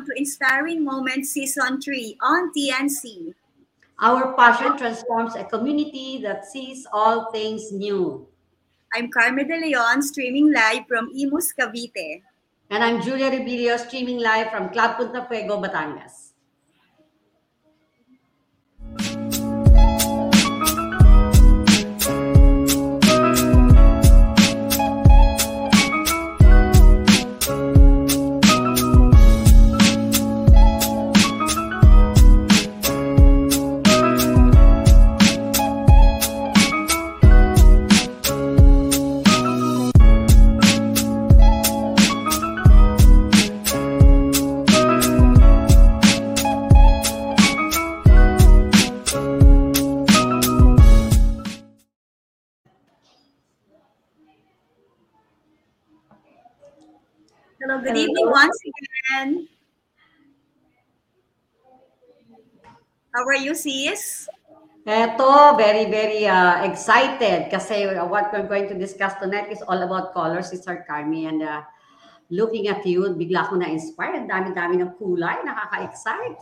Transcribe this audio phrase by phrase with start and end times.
[0.00, 3.34] Welcome to Inspiring Moments Season 3 on TNC.
[4.00, 8.26] Our passion transforms a community that sees all things new.
[8.94, 12.22] I'm Carmen De Leon, streaming live from Imus, Cavite.
[12.70, 16.29] And I'm Julia Ribilio, streaming live from Club Punta Fuego, Batangas.
[58.00, 59.48] Evening once again.
[63.12, 64.28] How are you, sis?
[64.86, 70.14] Eto, very, very uh, excited kasi what we're going to discuss tonight is all about
[70.16, 71.28] colors, Sister Carmi.
[71.28, 71.62] And uh,
[72.30, 74.16] looking at you, bigla ako na-inspire.
[74.16, 76.40] Ang dami-dami ng kulay, nakaka-excite.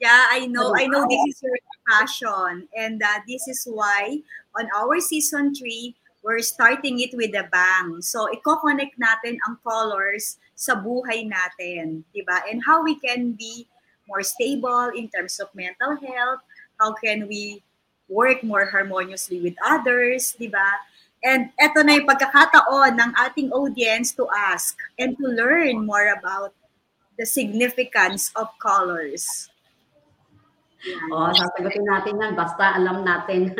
[0.00, 0.72] Yeah, I know.
[0.72, 1.58] I know this is your
[1.90, 2.68] passion.
[2.72, 4.22] And uh, this is why
[4.56, 8.00] on our season 3, we're starting it with a bang.
[8.00, 12.42] So, i-connect natin ang colors sa buhay natin, di ba?
[12.46, 13.66] And how we can be
[14.06, 16.42] more stable in terms of mental health,
[16.78, 17.62] how can we
[18.08, 20.68] work more harmoniously with others, di ba?
[21.24, 26.52] And eto na yung pagkakataon ng ating audience to ask and to learn more about
[27.16, 29.48] the significance of colors.
[31.08, 33.52] Oh, sasagutin natin yan basta alam natin.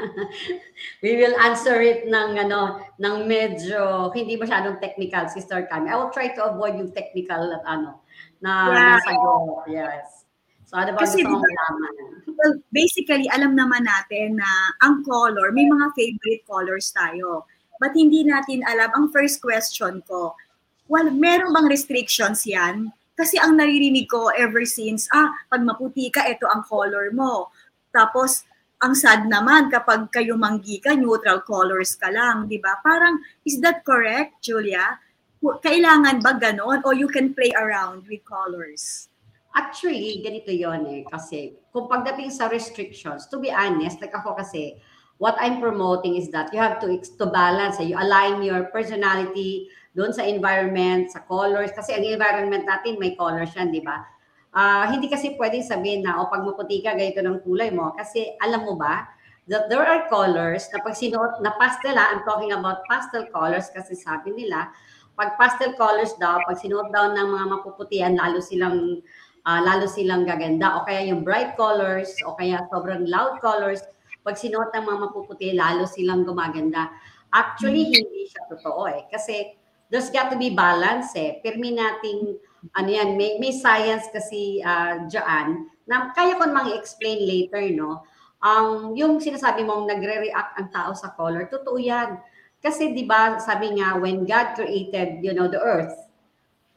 [1.05, 5.89] We will answer it ng ano, ng medyo hindi masyadong technical, Sister Carmi.
[5.89, 8.05] I will try to avoid yung technical at ano
[8.41, 8.97] na Yeah.
[8.97, 9.65] na sagot.
[9.69, 10.07] Yes.
[10.65, 11.93] So ano ba Kasi gusto mong diba- malaman?
[12.35, 14.49] Well, basically, alam naman natin na
[14.83, 17.47] ang color, may mga favorite colors tayo.
[17.79, 20.35] But hindi natin alam, ang first question ko,
[20.89, 22.91] well, meron bang restrictions yan?
[23.15, 27.55] Kasi ang naririnig ko ever since, ah, pag maputi ka, ito ang color mo.
[27.95, 28.43] Tapos,
[28.83, 32.83] ang sad naman kapag kayo manggi ka, neutral colors ka lang, di ba?
[32.83, 34.99] Parang, is that correct, Julia?
[35.41, 36.83] Kailangan ba ganon?
[36.83, 39.09] Or you can play around with colors?
[39.55, 41.03] Actually, ganito yon eh.
[41.07, 44.83] Kasi kung pagdating sa restrictions, to be honest, like ako kasi,
[45.23, 47.87] what I'm promoting is that you have to, to balance, eh.
[47.87, 51.71] you align your personality doon sa environment, sa colors.
[51.71, 54.03] Kasi ang environment natin, may colors yan, di ba?
[54.55, 57.95] Ah, hindi kasi pwedeng sabihin na, o pag maputi ka, ganito ng kulay mo.
[57.95, 59.07] Kasi alam mo ba,
[59.51, 63.71] that there are colors na pag sinuot na pastel, ah, I'm talking about pastel colors
[63.71, 64.71] kasi sabi nila,
[65.15, 69.03] pag pastel colors daw, pag sinuot daw ng mga mapuputian, lalo silang
[69.47, 70.81] ah, lalo silang gaganda.
[70.81, 73.85] O kaya yung bright colors, o kaya sobrang loud colors,
[74.25, 76.89] pag sinuot ng mga mapuputi, lalo silang gumaganda.
[77.35, 79.05] Actually, hindi siya totoo eh.
[79.13, 81.41] Kasi there's got to be balance eh.
[81.45, 82.37] Pirmi nating,
[82.73, 88.05] ano yan, may, may science kasi uh, dyan, na kaya ko namang i-explain later, no?
[88.45, 92.21] Ang yung sinasabi mong nagre-react ang tao sa color, totoo yan.
[92.61, 95.93] Kasi 'di ba, sabi nga when God created, you know, the earth,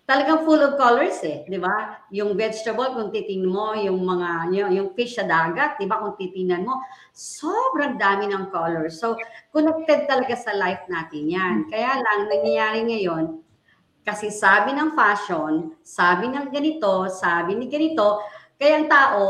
[0.08, 2.00] talagang full of colors eh, 'di ba?
[2.16, 6.00] Yung vegetable kung titingnan mo, yung mga yung, yung fish sa dagat, 'di ba?
[6.00, 6.80] Kung titingnan mo,
[7.12, 9.04] sobrang dami ng colors.
[9.04, 9.20] So,
[9.52, 11.56] connected talaga sa life natin 'yan.
[11.68, 13.44] Kaya lang nangyayari ngayon
[14.08, 18.24] kasi sabi ng fashion, sabi ng ganito, sabi ni ganito,
[18.56, 19.24] kaya ang tao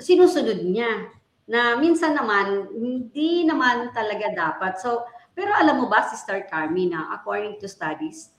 [0.00, 1.12] sinusunod niya
[1.44, 4.80] na minsan naman hindi naman talaga dapat.
[4.80, 5.04] So,
[5.36, 8.32] pero alam mo ba, Sister Carmi, na according to studies,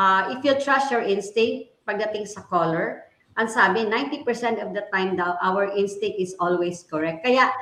[0.00, 3.04] uh, if you trust your instinct pagdating sa color,
[3.36, 4.24] ang sabi, 90%
[4.64, 7.20] of the time daw, our instinct is always correct.
[7.20, 7.52] Kaya,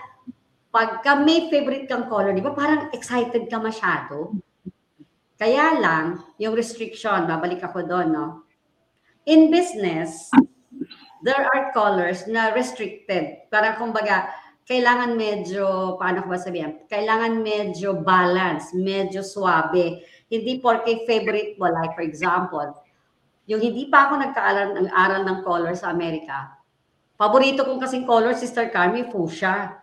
[0.70, 4.38] pagka may favorite kang color, di ba parang excited ka masyado?
[5.38, 8.26] Kaya lang, yung restriction, babalik ako doon, no?
[9.28, 10.32] In business,
[11.22, 13.46] there are colors na restricted.
[13.46, 14.34] Parang kumbaga,
[14.68, 16.84] kailangan medyo, paano ko ba sabihin?
[16.90, 20.04] Kailangan medyo balance, medyo suabe.
[20.28, 22.76] Hindi porke favorite mo, like for example,
[23.48, 26.52] yung hindi pa ako nagkaaral ng aral ng color sa Amerika,
[27.16, 29.80] paborito kong kasing color, Sister Carmi, fuchsia.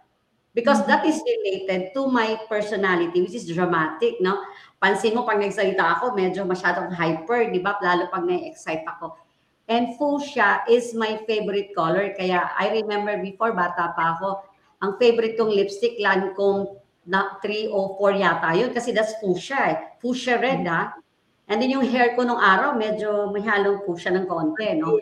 [0.56, 4.40] Because that is related to my personality, which is dramatic, no?
[4.80, 7.76] Pansin mo, pag nagsalita ako, medyo masyadong hyper, di ba?
[7.84, 9.20] Lalo pag na-excite ako.
[9.68, 12.16] And fuchsia is my favorite color.
[12.16, 14.48] Kaya I remember before, bata pa ako,
[14.80, 18.74] ang favorite kong lipstick, Lancome na 3 o 4 yata yun.
[18.74, 19.78] Kasi that's fuchsia eh.
[20.02, 20.98] Fuchsia red, ha?
[21.46, 24.98] And then yung hair ko nung araw, medyo may halong fuchsia ng konti, no?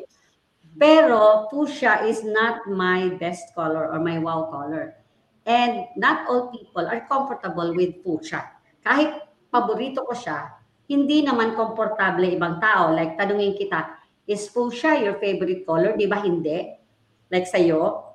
[0.75, 4.99] Pero fuchsia is not my best color or my wow color.
[5.47, 8.43] And not all people are comfortable with fuchsia.
[8.83, 10.59] Kahit paborito ko siya,
[10.91, 12.91] hindi naman komportable ibang tao.
[12.91, 15.95] Like, tanungin kita, is fuchsia your favorite color?
[15.95, 16.75] Di ba hindi?
[17.31, 18.13] Like sa'yo?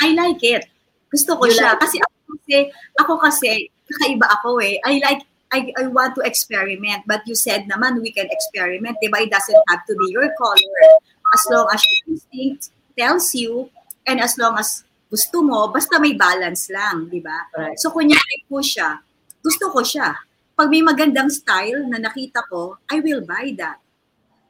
[0.00, 0.64] I like it.
[1.08, 1.76] Gusto ko You siya.
[1.76, 4.82] like Kasi ako kasi, ako kasi, kakaiba ako eh.
[4.82, 5.22] I like,
[5.54, 7.06] I, I want to experiment.
[7.06, 8.98] But you said naman, we can experiment.
[8.98, 9.22] Diba?
[9.22, 10.78] It doesn't have to be your color.
[11.34, 13.70] As long as your instinct tells you,
[14.06, 17.46] and as long as gusto mo, basta may balance lang, di ba?
[17.54, 17.78] Correct.
[17.78, 18.98] So, kunyari po siya,
[19.42, 20.14] gusto ko siya.
[20.56, 23.78] Pag may magandang style na nakita ko, I will buy that.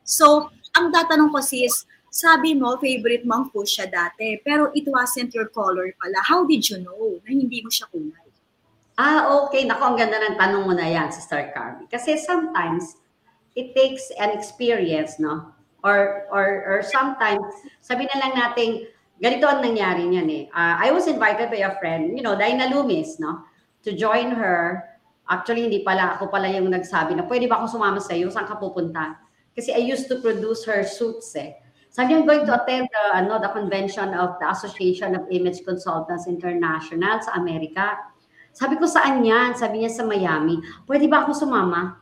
[0.07, 1.85] So, ang tatanong ko sis,
[2.17, 6.17] sabi mo, favorite mo ang fuchsia dati, pero it wasn't your color pala.
[6.25, 8.25] How did you know na hindi mo siya kulay?
[8.97, 9.69] Ah, okay.
[9.69, 11.85] Nako, ang ganda ng tanong mo na yan, Sister Carmi.
[11.93, 12.97] Kasi sometimes,
[13.53, 15.53] it takes an experience, no?
[15.85, 17.45] Or, or, or sometimes,
[17.85, 18.89] sabi na lang natin,
[19.21, 20.45] ganito ang nangyari niyan eh.
[20.57, 23.45] Ah, I was invited by a friend, you know, Dinah Loomis, no?
[23.85, 24.89] To join her.
[25.29, 28.33] Actually, hindi pala, ako pala yung nagsabi na, pwede ba ako sumama sa iyo?
[28.33, 29.21] Saan ka pupunta?
[29.53, 31.66] Kasi I used to produce her suits eh.
[32.05, 36.29] Niya, I'm going to attend the, ano, the convention of the Association of Image Consultants
[36.29, 38.13] International sa Amerika.
[38.53, 39.57] Sabi ko, saan yan?
[39.57, 40.61] Sabi niya, sa Miami.
[40.85, 41.97] Pwede ba ako sumama?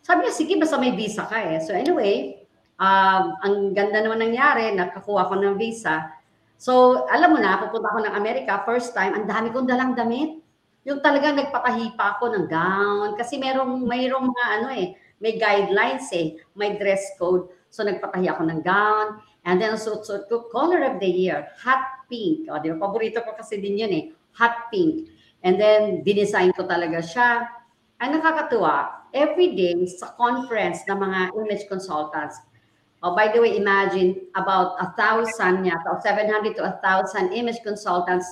[0.00, 1.60] Sabi niya, sige, basta may visa ka eh.
[1.60, 2.44] So anyway,
[2.80, 6.08] um, ang ganda naman nangyari, nakakuha ko ng visa.
[6.56, 10.40] So, alam mo na, pupunta ako ng Amerika, first time, ang dami kong dalang damit.
[10.88, 13.08] Yung talaga nagpapahipa ako ng gown.
[13.20, 17.48] Kasi merong, mayroong mga ano eh, may guidelines eh, may dress code.
[17.68, 19.20] So, nagpatahi ako ng gown.
[19.44, 22.48] And then, suot-suot ko, color of the year, hot pink.
[22.48, 24.04] O, di ba, paborito ko kasi din yun eh,
[24.40, 25.12] hot pink.
[25.44, 27.44] And then, dinesign ko talaga siya.
[28.00, 32.40] Ang nakakatuwa, every day sa conference ng mga image consultants,
[33.04, 37.60] oh, by the way, imagine about a thousand yata, or 700 to a thousand image
[37.60, 38.24] consultants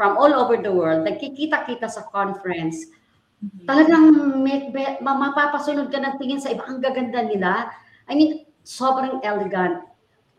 [0.00, 2.88] from all over the world, nagkikita-kita sa conference.
[3.68, 6.64] Talagang may, may, mapapasunod ka ng tingin sa iba.
[6.64, 7.68] Ang gaganda nila.
[8.08, 9.84] I mean, sobrang elegant.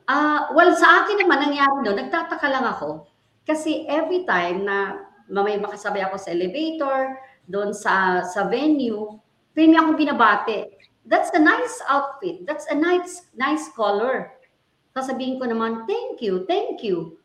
[0.05, 3.09] Ah, well, sa akin naman, nangyari doon, nagtataka lang ako.
[3.45, 9.17] Kasi every time na may makasabay ako sa elevator, doon sa sa venue,
[9.53, 10.73] may akong binabate.
[11.05, 12.45] That's a nice outfit.
[12.49, 14.33] That's a nice nice color.
[14.97, 17.21] Sasabihin ko naman, thank you, thank you.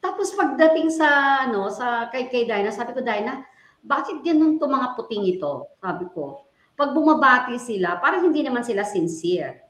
[0.00, 3.44] Tapos pagdating sa ano sa kay kay Dinah, sabi ko Dinah,
[3.84, 5.68] bakit ganun to mga puting ito?
[5.78, 6.48] Sabi ko.
[6.72, 9.61] Pag bumabati sila, parang hindi naman sila sincere.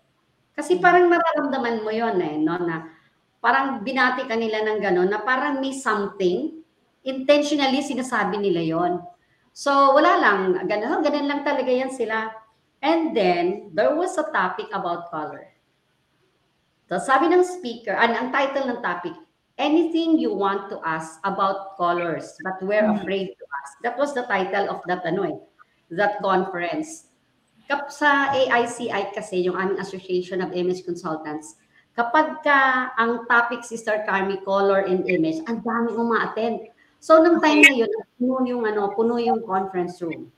[0.53, 2.89] Kasi parang mararamdaman mo yon eh, no, na
[3.43, 6.63] parang binati ka nila ng gano'n, na parang may something,
[7.03, 8.93] intentionally sinasabi nila yon.
[9.53, 12.31] So, wala lang, ganun, ganun lang talaga yan sila.
[12.81, 15.53] And then, there was a topic about color.
[16.89, 19.17] So, sabi ng speaker, an, ang title ng topic,
[19.57, 23.73] anything you want to ask about colors, but we're afraid to ask.
[23.85, 25.37] That was the title of that, ano eh,
[25.97, 27.12] that conference.
[27.73, 31.57] Kap sa AICI kasi, yung aming Association of Image Consultants,
[31.97, 36.69] kapag ka ang topic Sister Carmi, color and image, ang daming uma-attend.
[37.01, 37.89] So, nung time na yun,
[38.21, 40.29] puno yung, ano, puno yung conference room.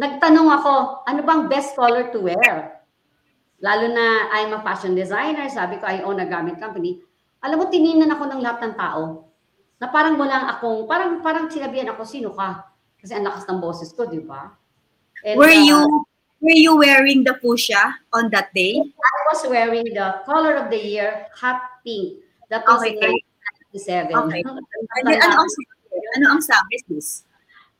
[0.00, 2.80] Nagtanong ako, ano bang best color to wear?
[3.60, 7.04] Lalo na I'm a fashion designer, sabi ko, I own a garment company.
[7.44, 9.28] Alam mo, tiningnan ako ng lahat ng tao
[9.76, 12.72] na parang wala akong, parang, parang sinabihan ako, sino ka?
[12.96, 14.48] Kasi ang lakas ng boses ko, di ba?
[15.28, 16.08] And, Were uh, you
[16.42, 18.74] were you wearing the fuchsia on that day?
[18.82, 22.18] I was wearing the color of the year, hot pink.
[22.50, 22.98] That was Okay.
[22.98, 23.14] in
[23.72, 24.10] 1997.
[24.26, 24.42] Okay.
[25.06, 25.70] Then, ano ang sabi?
[26.18, 27.24] Ano ang sabi, sis?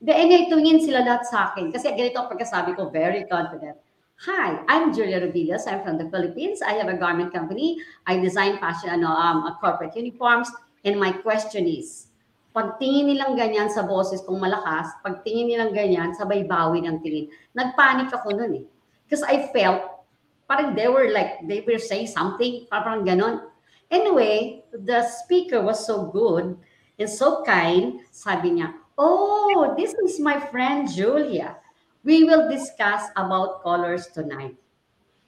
[0.03, 1.75] The anyway, tumingin sila lahat sa akin.
[1.75, 3.77] Kasi ganito ang pagkasabi ko, very confident.
[4.23, 5.67] Hi, I'm Julia Rubillos.
[5.67, 6.63] I'm from the Philippines.
[6.63, 7.83] I have a garment company.
[8.07, 10.47] I design fashion, ano, um, uh, corporate uniforms.
[10.87, 12.12] And my question is,
[12.53, 17.33] pagtingin nilang ganyan sa boses kong malakas, pagtingin nilang ganyan, sabay bawi ng tingin.
[17.57, 18.65] Nagpanik ako nun eh.
[19.09, 20.05] Because I felt,
[20.45, 23.49] parang they were like, they were saying something, parang ganon.
[23.93, 26.57] Anyway, the speaker was so good
[26.97, 28.01] and so kind.
[28.13, 31.57] Sabi niya, oh, this is my friend Julia.
[32.05, 34.57] We will discuss about colors tonight.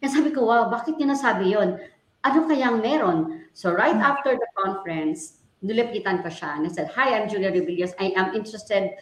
[0.00, 1.80] And sabi ko, wow, bakit niya nasabi yon?
[2.24, 3.48] Ano kayang meron?
[3.52, 7.96] So right after the conference, nilapitan ko siya and I said, Hi, I'm Julia Rebellious.
[7.96, 8.92] I am interested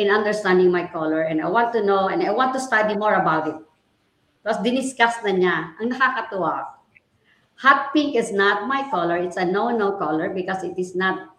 [0.00, 3.20] in understanding my color and I want to know and I want to study more
[3.20, 3.58] about it.
[4.40, 5.56] Tapos diniscuss na niya.
[5.82, 6.80] Ang nakakatuwa,
[7.60, 9.20] hot pink is not my color.
[9.20, 11.34] It's a no-no color because it is not,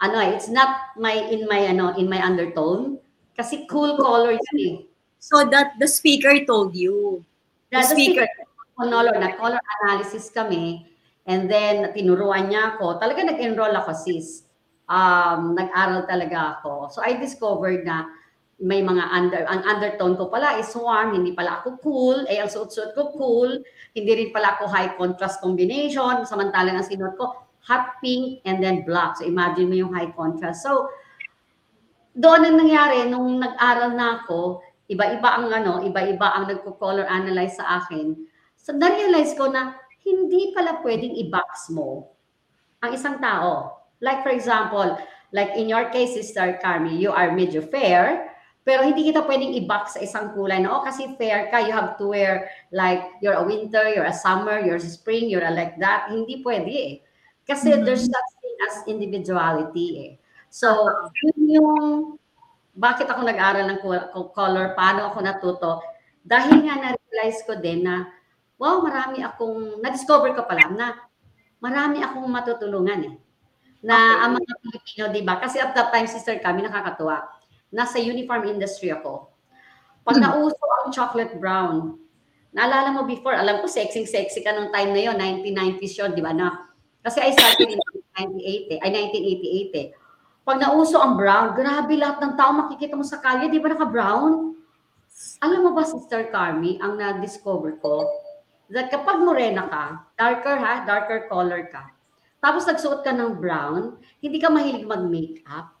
[0.00, 2.98] ano, it's not my, in my, ano, in my undertone.
[3.36, 4.74] Kasi cool color yun eh.
[5.18, 7.22] So that the speaker told you.
[7.70, 8.48] The, The the speaker, speaker.
[8.80, 10.86] color, na color analysis kami.
[11.28, 12.96] And then, tinuruan niya ako.
[12.96, 14.48] Talaga nag-enroll ako, sis.
[14.88, 16.88] Um, nag-aral talaga ako.
[16.88, 18.08] So, I discovered na
[18.58, 22.50] may mga under, ang undertone ko pala is warm, hindi pala ako cool, eh ang
[22.50, 23.62] suot-suot ko cool,
[23.94, 28.82] hindi rin pala ako high contrast combination, samantalang ang sinuot ko hot pink and then
[28.82, 29.20] black.
[29.20, 30.66] So imagine mo yung high contrast.
[30.66, 30.90] So
[32.18, 37.78] doon ang nangyari nung nag-aral na ako, iba-iba ang ano, iba-iba ang nagko-color analyze sa
[37.84, 38.16] akin.
[38.58, 42.08] So na-realize ko na hindi pala pwedeng i-box mo
[42.80, 43.82] ang isang tao.
[44.00, 44.96] Like for example,
[45.34, 49.96] like in your case, Sister Carmi, you are medyo fair, pero hindi kita pwedeng i-box
[49.96, 53.44] sa isang kulay na, oh, kasi fair ka, you have to wear like, you're a
[53.44, 56.12] winter, you're a summer, you're a spring, you're a like that.
[56.12, 56.92] Hindi pwede eh.
[57.48, 57.82] Kasi Mhm.
[57.88, 60.10] there's such thing as individuality eh.
[60.52, 60.68] So,
[61.24, 61.76] yun yung,
[62.76, 65.70] bakit ako nag-aral ng col- co- color, paano ako natuto,
[66.20, 68.04] dahil nga na-realize ko din na,
[68.58, 70.86] wow, marami akong, na-discover ko pala na
[71.62, 73.14] marami akong matutulungan eh.
[73.78, 74.22] Na Okay.
[74.26, 75.34] ang mga Pilipino, di ba?
[75.38, 77.30] Kasi at that time, sister kami, nakakatuwa.
[77.70, 79.30] Nasa uniform industry ako.
[80.02, 80.24] Pag Hmm.
[80.26, 81.94] nauso ang chocolate brown,
[82.50, 86.34] naalala mo before, alam ko sexy-sexy ka nung time na yon 1990s yun, di ba
[86.34, 86.66] na?
[87.06, 89.86] Kasi I started in 1988, eh, ay 1988 eh.
[90.42, 94.56] Pag nauso ang brown, grabe lahat ng tao makikita mo sa kalye, di ba naka-brown?
[95.44, 98.08] Alam mo ba, Sister Carmi, ang na-discover ko,
[98.70, 99.84] that kapag morena ka,
[100.16, 101.88] darker ha, darker color ka,
[102.38, 105.74] tapos nagsuot ka ng brown, hindi ka mahilig mag-makeup.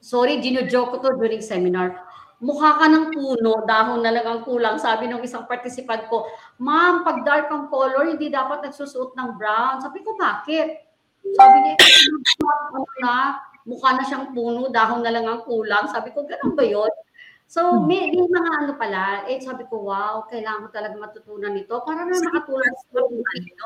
[0.00, 2.08] Sorry, gino-joke ko to during seminar.
[2.38, 4.78] Mukha ka ng puno, dahon na lang ang kulang.
[4.78, 6.24] Sabi ng isang participant ko,
[6.62, 9.82] Ma'am, pag dark ang color, hindi dapat nagsusuot ng brown.
[9.82, 10.86] Sabi ko, bakit?
[11.34, 11.74] Sabi niya,
[12.46, 15.90] ano na, mukha na siyang puno, dahon na lang ang kulang.
[15.90, 16.92] Sabi ko, ganun ba yun?
[17.48, 21.80] So, may, may mga ano pala, eh sabi ko, wow, kailangan ko talaga matutunan ito
[21.80, 23.64] para na makatulong sa mga Pilipino.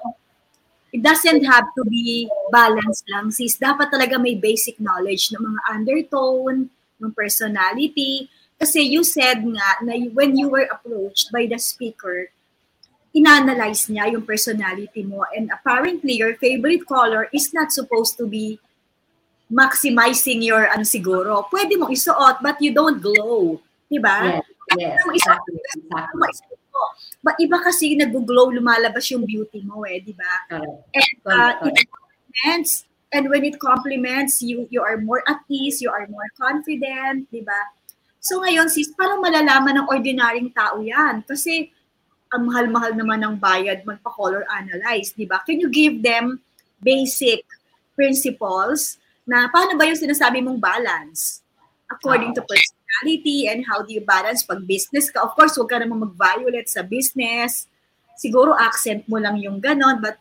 [0.94, 3.58] It doesn't have to be balanced lang, sis.
[3.58, 6.70] Dapat talaga may basic knowledge ng mga undertone,
[7.02, 8.30] ng personality.
[8.54, 12.30] Kasi you said nga na when you were approached by the speaker,
[13.10, 15.26] inanalyze niya yung personality mo.
[15.34, 18.62] And apparently, your favorite color is not supposed to be
[19.50, 21.50] maximizing your ano siguro.
[21.50, 23.58] Pwede mo isuot, but you don't glow.
[23.92, 24.40] Diba?
[24.40, 24.49] Yes,
[24.80, 26.32] yes, exactly, exactly.
[26.49, 26.82] Ito.
[27.20, 30.49] But iba kasi nag-glow, lumalabas yung beauty mo eh, di ba?
[30.49, 35.92] And uh, it complements, and when it complements, you you are more at ease, you
[35.92, 37.61] are more confident, di ba?
[38.25, 41.20] So ngayon, sis, parang malalaman ng ordinaryong tao yan.
[41.28, 41.68] Kasi
[42.32, 45.44] ang mahal-mahal naman ng bayad magpa-color analyze, di ba?
[45.44, 46.40] Can you give them
[46.80, 47.44] basic
[47.92, 48.96] principles
[49.28, 51.44] na paano ba yung sinasabi mong balance?
[51.92, 52.42] According to
[52.92, 55.25] personality and how do you balance pag business ka?
[55.25, 57.66] Of course, huwag ka naman mag-violate sa business.
[58.16, 60.20] Siguro accent mo lang yung ganon, but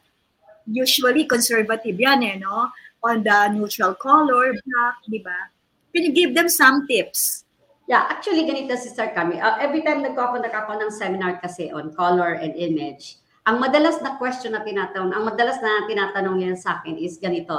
[0.65, 2.71] usually conservative yan eh, no?
[3.03, 5.51] On the neutral color, black, di ba?
[5.91, 7.43] Can you give them some tips?
[7.89, 9.41] Yeah, actually ganito si Sir Cami.
[9.41, 14.15] Uh, every time nagko-conduct ako ng seminar kasi on color and image, ang madalas na
[14.15, 17.57] question na tinatanong, ang madalas na tinatanong niya sa akin is ganito,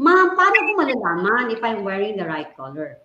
[0.00, 3.02] Ma'am, paano ko malalaman if I'm wearing the right color?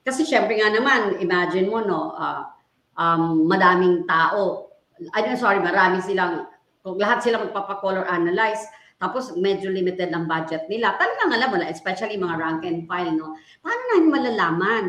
[0.00, 2.48] Kasi syempre nga naman, imagine mo, no, uh,
[2.96, 4.72] um, madaming tao,
[5.12, 6.48] I don't sorry, marami silang,
[6.80, 8.64] kung lahat sila magpapacolor analyze,
[9.00, 10.96] tapos medyo limited ang budget nila.
[11.00, 13.36] Talagang alam mo na, especially mga rank and file, no?
[13.64, 14.84] Paano natin malalaman?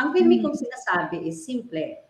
[0.00, 2.00] Ang pirmi kong sinasabi is simple.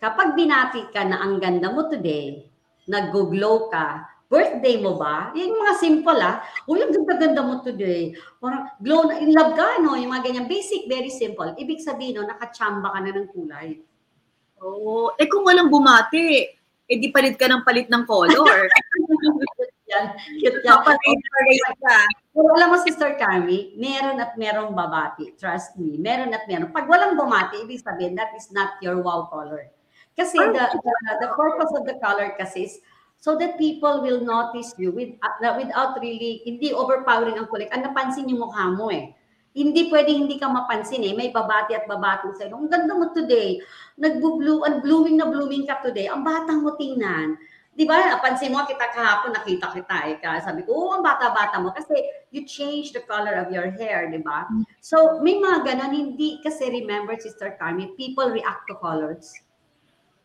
[0.00, 2.48] Kapag binati ka na ang ganda mo today,
[2.88, 5.28] nag-glow ka, birthday mo ba?
[5.36, 6.40] Yung mga simple ah.
[6.64, 8.16] Uy, ang ganda-ganda mo today.
[8.40, 9.92] Parang glow na, in love ka, no?
[9.92, 10.48] Yung mga ganyan.
[10.48, 11.52] Basic, very simple.
[11.60, 13.76] Ibig sabihin, no, nakachamba ka na ng kulay.
[14.64, 15.12] Oo.
[15.20, 16.48] Eh kung walang bumati,
[16.88, 18.64] eh di palit ka ng palit ng color.
[19.92, 20.80] Yan, cute yan.
[20.80, 21.98] Ka.
[22.32, 25.36] Pero alam mo, Sister Carmi, meron at merong babati.
[25.36, 26.72] Trust me, meron at meron.
[26.72, 29.68] Pag walang bumati, ibig sabihin, that is not your wow color.
[30.16, 30.92] Kasi the, the,
[31.24, 32.80] the purpose of the color kasi is
[33.22, 37.70] so that people will notice you with, uh, without really, hindi overpowering ang kulay.
[37.70, 39.14] Ang napansin yung mukha mo eh.
[39.54, 41.14] Hindi pwede hindi ka mapansin eh.
[41.14, 42.58] May babati at babati sa'yo.
[42.58, 43.62] Ang ganda mo today.
[43.94, 46.10] Nag-bloom, and blooming na blooming ka today.
[46.10, 47.38] Ang bata mo tingnan.
[47.70, 48.18] Di ba?
[48.18, 50.16] Pansin mo, kita kahapon, nakita kita eh.
[50.18, 51.70] Kaya sabi ko, oh, ang bata-bata mo.
[51.70, 51.94] Kasi
[52.34, 54.50] you change the color of your hair, di ba?
[54.82, 55.94] So, may mga ganon.
[55.94, 59.30] Hindi kasi remember, Sister Carmi, people react to colors.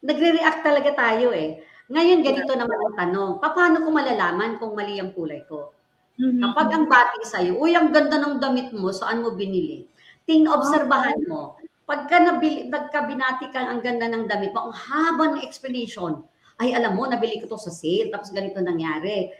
[0.01, 1.61] Nagre-react talaga tayo eh.
[1.87, 3.31] Ngayon, ganito naman ang tanong.
[3.39, 5.71] Paano ko malalaman kung mali ang kulay ko?
[6.19, 6.43] Mhm.
[6.43, 9.87] Kapag ang bati sa'yo, uy, ang ganda ng damit mo, saan mo binili?
[10.27, 11.55] Ting obserbahan mo.
[11.87, 16.19] Pagka nabili, nagkabinati ka, ang ganda ng damit mo, ang haba ng explanation.
[16.59, 19.31] Ay, alam mo, nabili ko to sa sale, tapos ganito nangyari.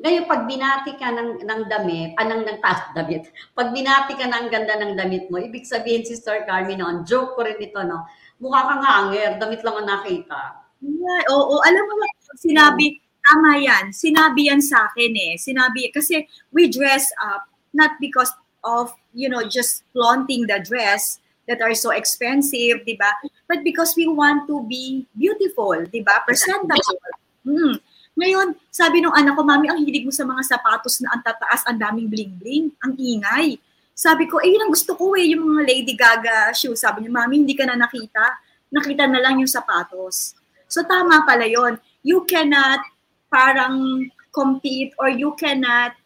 [0.00, 4.52] Ngayon, pag binati ka ng, ng damit, anang ng taas damit, pag binati ka ng
[4.52, 8.04] ganda ng damit mo, ibig sabihin, Sister Carmen, no, joke ko rin ito, no,
[8.36, 10.59] mukha kang hanger, damit lang ang nakita.
[10.80, 11.94] Yeah, oo, alam mo,
[12.40, 13.92] sinabi, tama yan.
[13.92, 15.32] Sinabi yan sa akin eh.
[15.36, 17.44] Sinabi, kasi we dress up
[17.76, 18.32] not because
[18.64, 23.12] of, you know, just flaunting the dress that are so expensive, di ba?
[23.48, 26.22] But because we want to be beautiful, di ba?
[26.24, 26.96] Presentable.
[27.44, 27.76] Hmm.
[28.18, 31.64] Ngayon, sabi nung anak ko, Mami, ang hilig mo sa mga sapatos na ang tataas,
[31.64, 33.56] ang daming bling-bling, ang ingay.
[33.96, 36.80] Sabi ko, eh, yun ang gusto ko eh, yung mga Lady Gaga shoes.
[36.80, 38.24] Sabi niya, Mami, hindi ka na nakita.
[38.70, 40.39] Nakita na lang yung sapatos.
[40.70, 41.82] So, tama pala yon.
[42.06, 42.80] You cannot
[43.28, 45.98] parang compete or you cannot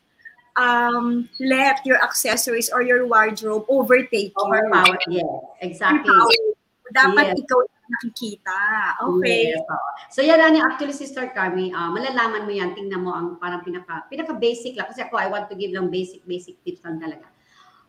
[0.57, 4.43] um, let your accessories or your wardrobe overtake you.
[4.43, 5.29] Overpower, yes,
[5.61, 6.13] exactly.
[6.95, 7.41] Dapat Yes.
[7.45, 8.61] ikaw nakikita.
[9.09, 9.53] Okay.
[9.57, 9.65] Yes.
[10.13, 14.05] So yan ang actually Sister Carmi, ah, malalaman mo yan, tingnan mo ang parang pinaka
[14.09, 17.29] pinaka basic lang kasi ako I want to give lang basic basic tips lang talaga.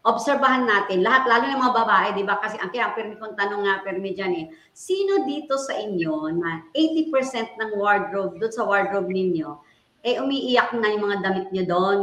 [0.06, 2.38] Obserbahan natin, lahat lalo ng mga babae, 'di ba?
[2.38, 6.30] Kasi ang kaya ang permi kong tanong nga permi diyan eh, sino dito sa inyo
[6.38, 9.74] na 80% ng wardrobe doon sa wardrobe ninyo
[10.06, 12.00] eh umiiyak na yung mga damit niyo doon.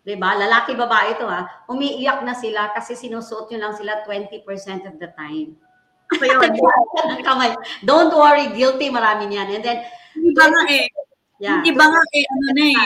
[0.00, 0.32] 'Di ba?
[0.32, 1.44] Lalaki babae ito ha.
[1.68, 5.52] Umiiyak na sila kasi sinusuot nyo lang sila 20% of the time.
[6.16, 6.40] Ako yun.
[7.20, 7.52] Kamay.
[7.84, 9.60] Don't worry, guilty marami niyan.
[9.60, 9.78] And then,
[10.16, 10.88] iba nga eh.
[11.36, 11.60] yeah.
[11.60, 12.76] Yung iba nga eh, ano na eh.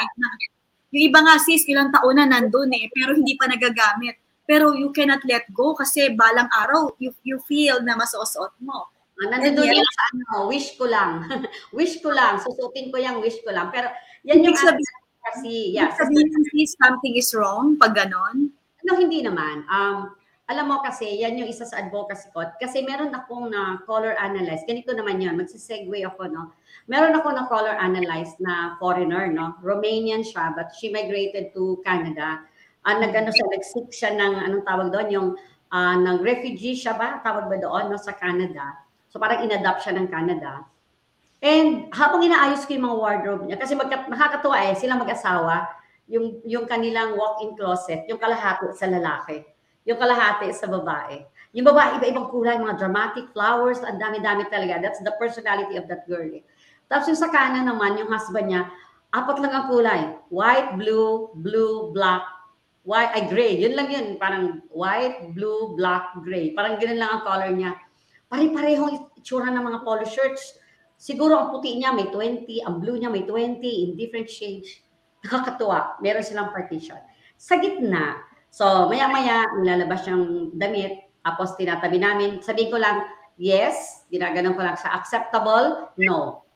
[0.90, 4.18] Yung iba nga sis, ilang taon na nandun eh, pero hindi pa nagagamit.
[4.52, 8.92] Pero you cannot let go kasi balang araw, you, you feel na masuot mo.
[9.24, 11.24] Ah, And yan sa ano, wish ko lang.
[11.78, 12.36] wish ko lang.
[12.36, 13.72] Susutin ko yung wish ko lang.
[13.72, 13.88] Pero
[14.28, 15.88] yan yung sabihin- kasi, yeah.
[15.96, 18.52] Sabihin sis, something is wrong pag ganon.
[18.82, 19.64] Ano, hindi naman.
[19.70, 20.12] Um,
[20.50, 22.42] alam mo kasi, yan yung isa sa advocacy ko.
[22.60, 24.66] Kasi meron akong na color analyze.
[24.68, 25.38] Ganito naman yan.
[25.38, 26.50] Magsisegue ako, no?
[26.90, 29.56] Meron ako na color analyze na foreigner, no?
[29.62, 32.42] Romanian siya, but she migrated to Canada.
[32.82, 35.28] Uh, nag-ano siya, nag-seek siya ng, anong tawag doon, yung
[35.70, 37.22] uh, ng refugee siya ba?
[37.22, 37.98] Tawag ba doon, no?
[37.98, 38.82] Sa Canada.
[39.08, 40.66] So parang in-adapt siya ng Canada.
[41.42, 45.66] And habang inaayos ko yung mga wardrobe niya, kasi magka, nakakatuwa eh, sila mag-asawa,
[46.06, 49.42] yung, yung kanilang walk-in closet, yung kalahati sa lalaki,
[49.82, 51.26] yung kalahati sa babae.
[51.52, 54.80] Yung babae, iba-ibang kulay, mga dramatic flowers, ang dami-dami talaga.
[54.80, 56.24] That's the personality of that girl.
[56.24, 56.40] Eh.
[56.88, 58.72] Tapos yung sa kanan naman, yung husband niya,
[59.12, 60.00] apat lang ang kulay.
[60.32, 62.24] White, blue, blue, black,
[62.82, 63.52] white, ay gray.
[63.58, 64.06] Yun lang yun.
[64.18, 66.50] Parang white, blue, black, gray.
[66.54, 67.72] Parang ganun lang ang color niya.
[68.26, 70.58] Pare-parehong itsura ng mga polo shirts.
[70.98, 74.82] Siguro ang puti niya may 20, ang blue niya may 20 in different shades.
[75.26, 75.98] Nakakatuwa.
[76.02, 76.98] Meron silang partition.
[77.38, 82.38] Sa gitna, so maya-maya nilalabas yung damit, tapos tinatabi namin.
[82.38, 83.02] Sabihin ko lang,
[83.38, 86.46] yes, ginaganon ko lang sa acceptable, no.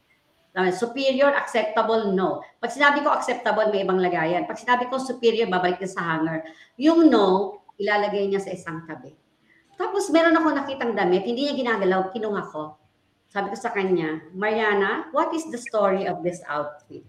[0.56, 2.40] Sabi, Superior, acceptable, no.
[2.56, 4.48] Pag sinabi ko acceptable, may ibang lagayan.
[4.48, 6.48] Pag sinabi ko superior, babalik na sa hanger.
[6.80, 9.12] Yung no, ilalagay niya sa isang tabi.
[9.76, 12.80] Tapos meron ako nakitang damit, hindi niya ginagalaw, kinuha ko.
[13.28, 17.04] Sabi ko sa kanya, Mariana, what is the story of this outfit?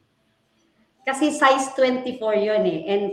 [1.08, 2.80] Kasi size 24 yun eh.
[2.84, 3.04] And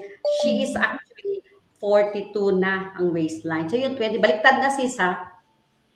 [0.42, 1.47] she is actually
[1.79, 3.70] 42 na ang waistline.
[3.70, 5.34] So yung 20, baliktad na sis ha.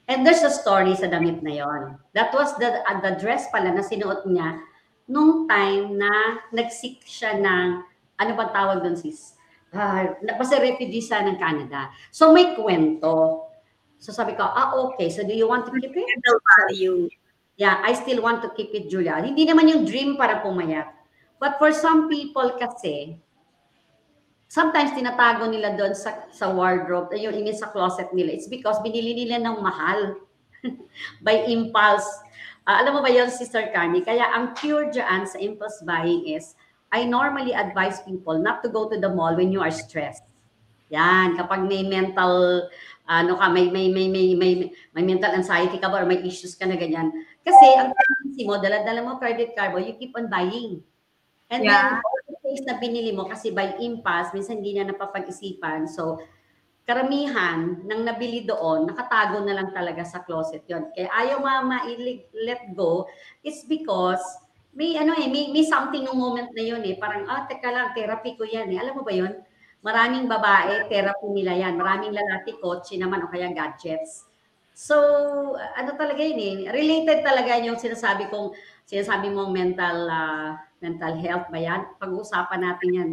[0.09, 2.01] And there's a story sa damit na yon.
[2.17, 4.57] That was the, uh, the dress pala na sinuot niya
[5.05, 7.85] nung time na nagsik siya ng,
[8.17, 9.37] ano ba tawag doon sis?
[9.69, 11.93] Uh, kasi refugee siya ng Canada.
[12.09, 13.45] So may kwento.
[14.01, 16.09] So sabi ko, ah okay, so do you want to keep it?
[16.09, 17.13] Mental value.
[17.61, 19.21] Yeah, I still want to keep it, Julia.
[19.21, 20.89] Hindi naman yung dream para pumayat.
[21.37, 23.19] But for some people kasi,
[24.49, 28.33] sometimes tinatago nila doon sa, sa wardrobe, yung ingin sa closet nila.
[28.33, 30.17] It's because binili nila ng mahal
[31.25, 32.09] by impulse.
[32.65, 34.01] Ah, alam mo ba yon Sister Carmi?
[34.01, 36.57] Kaya ang cure dyan sa impulse buying is,
[36.89, 40.25] I normally advise people not to go to the mall when you are stressed.
[40.89, 42.65] Yan, kapag may mental
[43.09, 46.57] ano ka, may may may may may, may mental anxiety ka ba or may issues
[46.57, 47.13] ka na ganyan.
[47.45, 50.81] Kasi ang tendency mo, dala-dala mo credit card mo, you keep on buying.
[51.49, 52.01] And Yeah.
[52.01, 52.05] then,
[52.49, 55.85] things na binili mo, kasi by impulse, minsan hindi na napapag-isipan.
[55.85, 56.17] So,
[56.89, 60.89] karamihan ng nabili doon, nakatago na lang talaga sa closet yon.
[60.97, 63.05] Kaya ayaw ma ma-let go,
[63.45, 64.25] it's because
[64.73, 66.97] may ano eh, may, may something ng moment na yun eh.
[66.97, 68.81] Parang, ah, teka lang, therapy ko yan eh.
[68.81, 69.37] Alam mo ba yun?
[69.85, 71.77] Maraming babae, therapy nila yan.
[71.77, 74.25] Maraming lalaki, kotse naman o kaya gadgets.
[74.73, 74.97] So,
[75.59, 76.57] ano talaga yun eh.
[76.71, 78.55] Related talaga yung sinasabi kong,
[78.89, 81.85] sinasabi mong mental ah, mental health ba yan?
[82.01, 83.11] Pag-uusapan natin yan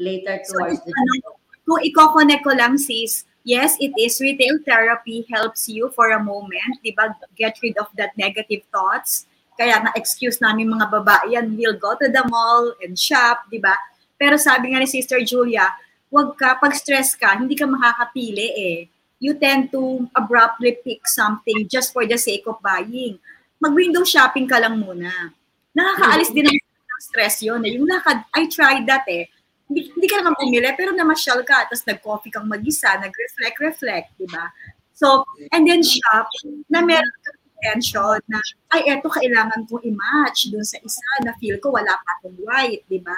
[0.00, 1.36] later So, towards the ano,
[1.68, 6.80] kung i-connect ko lang sis, yes, it is retail therapy helps you for a moment,
[6.80, 7.12] di ba?
[7.36, 9.28] Get rid of that negative thoughts.
[9.58, 13.76] Kaya na-excuse namin mga babae yan, we'll go to the mall and shop, di ba?
[14.16, 15.68] Pero sabi nga ni Sister Julia,
[16.08, 18.78] wag ka, pag stress ka, hindi ka makakapili eh.
[19.18, 23.18] You tend to abruptly pick something just for the sake of buying.
[23.58, 25.34] Mag-window shopping ka lang muna.
[25.74, 26.58] Nakakaalis din ng
[27.02, 27.62] stress yun.
[27.66, 27.78] Eh.
[27.78, 29.26] Yung lakad, I tried that eh
[29.68, 34.48] hindi, hindi ka naman pumili, pero namasyal ka, tapos nag-coffee kang mag-isa, nag-reflect-reflect, di ba?
[34.96, 36.26] So, and then shop,
[36.72, 38.40] na meron kang intention na,
[38.72, 42.82] ay, eto kailangan kong i-match dun sa isa na feel ko wala pa akong white,
[42.88, 43.14] di ba?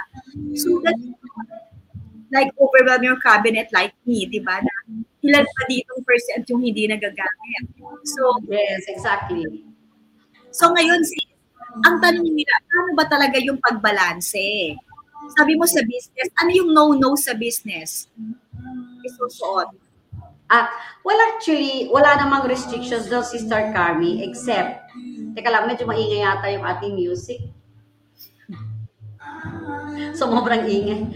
[0.59, 0.99] So, that,
[2.35, 4.59] like, overwhelm your cabinet like me, di ba?
[4.59, 4.75] Na,
[5.23, 7.65] ilan pa ditong percent yung hindi nagagamit.
[8.11, 9.70] So, Yes, exactly.
[10.51, 11.31] So ngayon, sis,
[11.87, 14.75] ang tanong nila, paano ba talaga yung pagbalanse?
[15.39, 18.11] Sabi mo sa business, ano yung no-no sa business?
[19.07, 19.71] Isusuot.
[20.51, 20.67] Ah,
[21.07, 24.91] well actually, wala namang restrictions daw si Star Carmi except,
[25.39, 27.39] teka lang, medyo maingay yata yung ating music.
[30.19, 31.07] Sobrang ingay.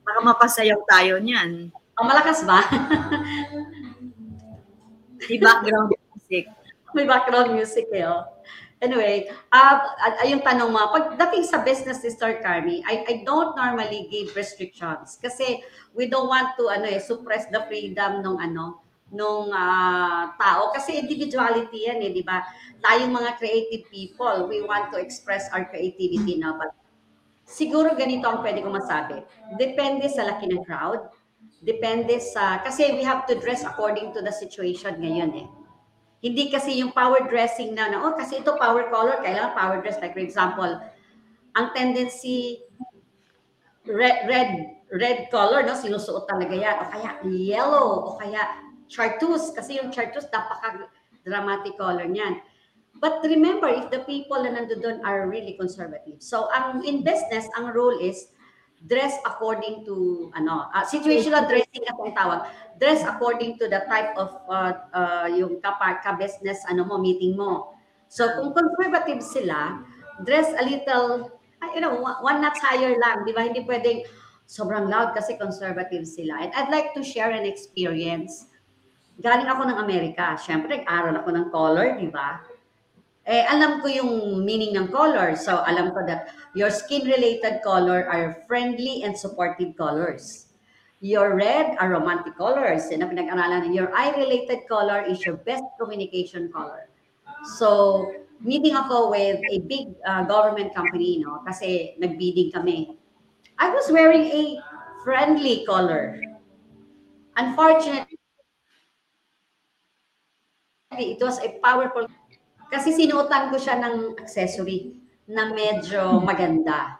[0.00, 1.68] Baka mapasayaw tayo niyan.
[2.00, 2.64] Ang malakas ba?
[5.28, 6.61] Di background music.
[6.94, 8.04] May background music eh.
[8.04, 8.28] Oh.
[8.82, 9.78] Anyway, uh,
[10.26, 15.22] yung tanong mo, pagdating sa business ni Star Carmi, I, I don't normally give restrictions
[15.22, 15.62] kasi
[15.94, 18.82] we don't want to ano eh, suppress the freedom ng ano
[19.14, 22.42] nung ah, tao kasi individuality yan eh, di ba?
[22.82, 26.74] Tayong mga creative people, we want to express our creativity na but
[27.46, 29.22] siguro ganito ang pwede ko masabi.
[29.60, 31.06] Depende sa laki ng crowd,
[31.62, 35.48] depende sa kasi we have to dress according to the situation ngayon eh.
[36.22, 39.98] Hindi kasi yung power dressing na, na oh kasi ito power color, kailangan power dress
[39.98, 40.70] like for example,
[41.58, 42.62] ang tendency
[43.90, 48.38] red red red color no sinusuot talaga yan o kaya yellow o kaya
[48.86, 50.86] chartreuse kasi yung chartreuse napaka
[51.26, 52.38] dramatic color niyan.
[53.02, 56.22] But remember if the people na nandoon are really conservative.
[56.22, 58.30] So ang in business ang rule is
[58.86, 62.40] dress according to ano uh, situational dressing at ang tawag.
[62.82, 67.38] Dress according to the type of uh, uh, yung kapar ka business ano mo meeting
[67.38, 67.74] mo.
[68.10, 69.80] So kung conservative sila
[70.26, 71.30] dress a little
[71.62, 73.46] ah, you know one, one notch higher lang di ba?
[73.46, 74.02] Hindi pwedeng
[74.50, 76.42] sobrang loud kasi conservative sila.
[76.42, 78.50] And I'd like to share an experience.
[79.22, 80.34] Galing ako ng Amerika.
[80.34, 82.51] Syempre nag-aral ako ng color di ba
[83.26, 85.38] eh, alam ko yung meaning ng color.
[85.38, 90.50] So, alam ko that your skin-related color are friendly and supportive colors.
[91.02, 92.86] Your red are romantic colors.
[92.90, 93.74] Yan ang pinag-aralan.
[93.74, 96.90] Your eye-related color is your best communication color.
[97.58, 98.10] So,
[98.42, 101.42] meeting ako with a big uh, government company, no?
[101.46, 102.98] Kasi nag-bidding kami.
[103.58, 104.58] I was wearing a
[105.02, 106.18] friendly color.
[107.34, 108.18] Unfortunately,
[110.98, 112.06] it was a powerful
[112.72, 114.96] kasi sinuotan ko siya ng accessory
[115.28, 116.96] na medyo maganda.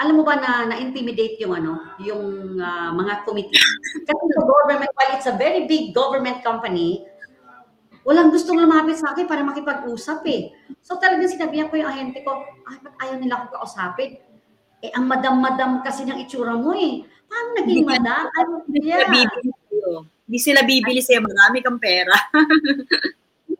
[0.00, 3.60] Alam mo ba na na-intimidate yung ano, yung ah, mga committee?
[4.08, 7.04] Kasi sa government, while it's a very big government company,
[8.08, 10.56] walang gustong lumapit sa akin para makipag-usap eh.
[10.80, 14.16] So talagang sinabihan ko yung ahente ko, ay, ba't ayaw nila akong kausapin?
[14.80, 17.04] Eh, ang madam-madam kasi ng itsura mo eh.
[17.28, 18.24] Paano naging Hindi madam?
[18.64, 19.12] Hindi sila yeah.
[19.12, 19.90] bibili sa'yo.
[20.24, 21.20] Hindi sila bibili sa'yo.
[21.26, 22.16] Marami kang pera.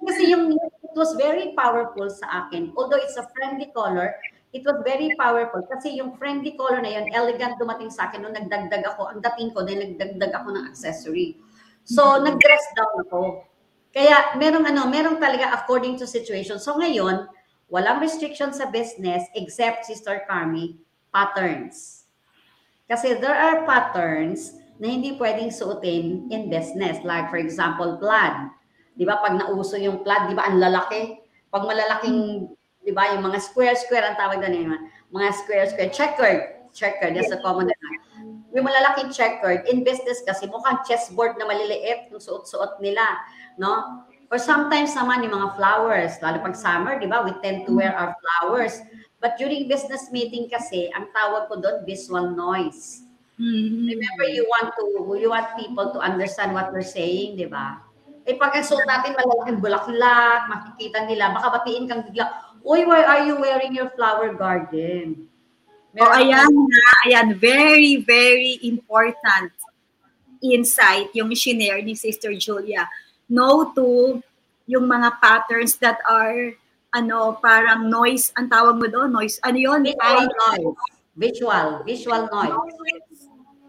[0.09, 2.73] Kasi yung it was very powerful sa akin.
[2.73, 4.17] Although it's a friendly color,
[4.57, 5.61] it was very powerful.
[5.69, 9.13] Kasi yung friendly color na yun, elegant dumating sa akin nung nagdagdag ako.
[9.13, 11.37] Ang dating ko, dahil nagdagdag ako ng accessory.
[11.85, 13.45] So, nag-dress down ako.
[13.93, 16.57] Kaya, merong ano, merong talaga according to situation.
[16.57, 17.29] So, ngayon,
[17.69, 20.81] walang restriction sa business except, Sister Carmi,
[21.13, 22.09] patterns.
[22.89, 27.01] Kasi there are patterns na hindi pwedeng suotin in business.
[27.05, 28.53] Like, for example, plaid.
[28.99, 29.23] Di ba?
[29.23, 31.23] Pag nauso yung plant, di ba, ang lalaki.
[31.55, 32.51] Pag malalaking,
[32.83, 34.81] di ba, yung mga square-square ang tawag doon yun.
[35.15, 36.41] Mga square-square, checkered.
[36.75, 37.95] Checkered, that's a common term.
[38.53, 43.01] Yung malalaking checkered, in business kasi mukhang chessboard na maliliit yung suot-suot nila,
[43.57, 44.05] no?
[44.29, 47.97] Or sometimes naman yung mga flowers, lalo pag summer, di ba, we tend to wear
[47.97, 48.85] our flowers.
[49.25, 53.09] But during business meeting kasi, ang tawag ko doon, visual noise.
[53.41, 53.89] Mhm.
[53.89, 54.85] Remember, you want to,
[55.17, 57.81] you want people to understand what we're saying, di ba?
[58.29, 62.29] Eh, pag ang suot natin malalaking bulaklak, makikita nila, baka batiin kang bigla,
[62.61, 65.25] Uy, why are you wearing your flower garden?
[65.97, 69.49] Oh, ayan na, ayan, very, very important
[70.45, 72.85] insight yung shinare ni Sister Julia.
[73.33, 74.21] No to
[74.69, 76.53] yung mga patterns that are
[76.93, 79.81] ano, parang noise, ang tawag mo doon, noise, ano yun?
[79.85, 80.77] Visual Ay, noise.
[81.17, 81.69] Visual.
[81.85, 82.57] Visual noise.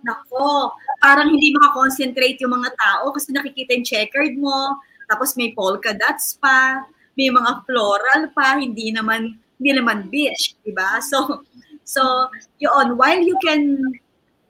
[0.03, 4.75] Nako, parang hindi makakonsentrate yung mga tao kasi nakikita yung checkered mo,
[5.09, 6.85] tapos may polka dots pa,
[7.17, 11.03] may mga floral pa, hindi naman hindi naman beach, di ba?
[11.03, 11.43] So,
[11.83, 12.31] so
[12.63, 13.83] yun, while you can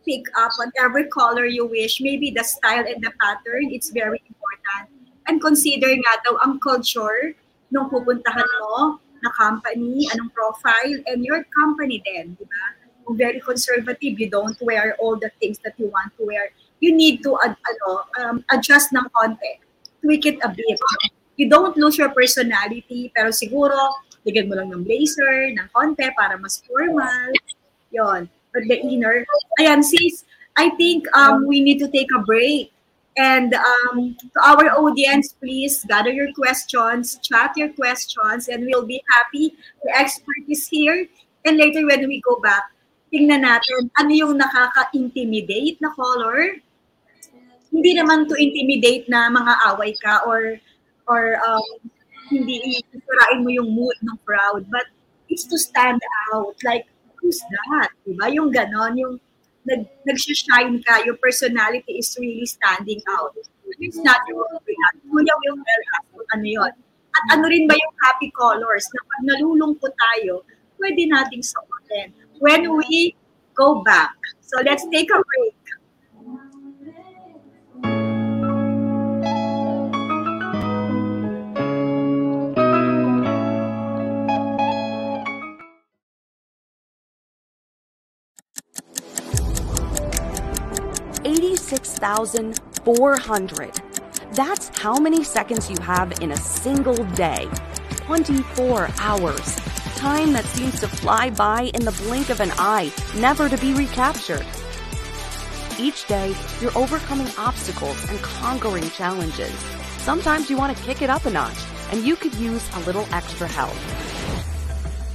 [0.05, 4.21] pick up on every color you wish, maybe the style and the pattern, it's very
[4.21, 4.85] important.
[5.25, 7.33] And consider nga daw ang culture
[7.73, 12.63] nung pupuntahan mo na company, anong profile, and your company din, di ba?
[13.09, 16.51] Very conservative, you don't wear all the things that you want to wear.
[16.79, 19.59] You need to ad, ano, um, adjust ng konti.
[20.01, 20.79] Tweak it a bit.
[21.35, 23.73] You don't lose your personality, pero siguro,
[24.25, 27.33] bigyan mo lang ng blazer, ng konti, para mas formal.
[27.91, 28.29] Yon.
[28.53, 29.25] But the inner,
[29.59, 30.25] ayan sis,
[30.57, 32.71] I think um, we need to take a break.
[33.17, 39.01] And um, to our audience, please gather your questions, chat your questions, and we'll be
[39.17, 39.57] happy.
[39.83, 41.07] The expert is here.
[41.45, 42.63] And later when we go back,
[43.09, 46.57] tingnan natin ano yung nakaka-intimidate na color.
[47.69, 50.57] Hindi naman to intimidate na mga away ka or
[51.09, 51.65] or um,
[52.29, 54.85] hindi isirain mo yung mood ng crowd, but
[55.29, 56.01] it's to stand
[56.33, 56.53] out.
[56.61, 56.85] Like,
[57.17, 57.89] who's that?
[58.05, 58.29] Diba?
[58.29, 59.13] Yung ganon, yung
[59.65, 63.33] nag, nag-shine ka, your personality is really standing out.
[63.81, 64.45] It's not your
[65.09, 66.05] Kuya will tell us
[66.37, 66.73] ano yun.
[67.09, 70.45] At ano rin ba yung happy colors na pag nalulungkot tayo,
[70.77, 73.15] pwede nating suotin when we
[73.55, 74.11] go back.
[74.41, 75.55] So let's take a break.
[91.25, 93.71] Eighty-six thousand four hundred.
[94.33, 97.49] That's how many seconds you have in a single day.
[98.07, 99.57] 24 hours.
[99.99, 103.73] Time that seems to fly by in the blink of an eye, never to be
[103.73, 104.45] recaptured.
[105.77, 109.51] Each day, you're overcoming obstacles and conquering challenges.
[109.97, 111.57] Sometimes you want to kick it up a notch,
[111.91, 113.73] and you could use a little extra help.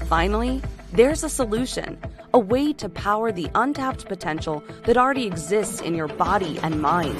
[0.07, 0.61] Finally,
[0.93, 1.99] there's a solution
[2.35, 7.19] a way to power the untapped potential that already exists in your body and mind.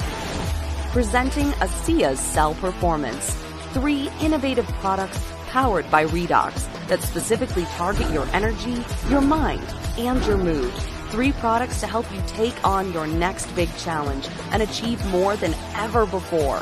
[0.91, 3.33] Presenting ASEA's Cell Performance,
[3.73, 5.19] three innovative products
[5.55, 9.63] powered by Redox that specifically target your energy, your mind,
[9.97, 10.73] and your mood.
[11.11, 15.53] Three products to help you take on your next big challenge and achieve more than
[15.75, 16.57] ever before.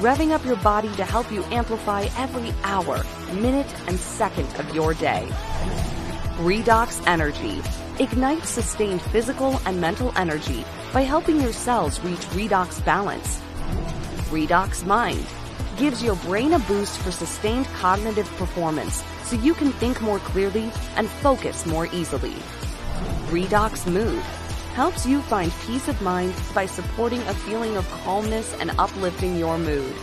[0.00, 4.92] Revving up your body to help you amplify every hour, minute, and second of your
[4.92, 5.26] day.
[6.36, 7.62] Redox Energy
[7.98, 13.40] ignites sustained physical and mental energy by helping your cells reach redox balance.
[14.28, 15.26] Redox Mind
[15.76, 20.70] gives your brain a boost for sustained cognitive performance so you can think more clearly
[20.96, 22.34] and focus more easily.
[23.28, 24.22] Redox Mood
[24.74, 29.58] helps you find peace of mind by supporting a feeling of calmness and uplifting your
[29.58, 29.94] mood.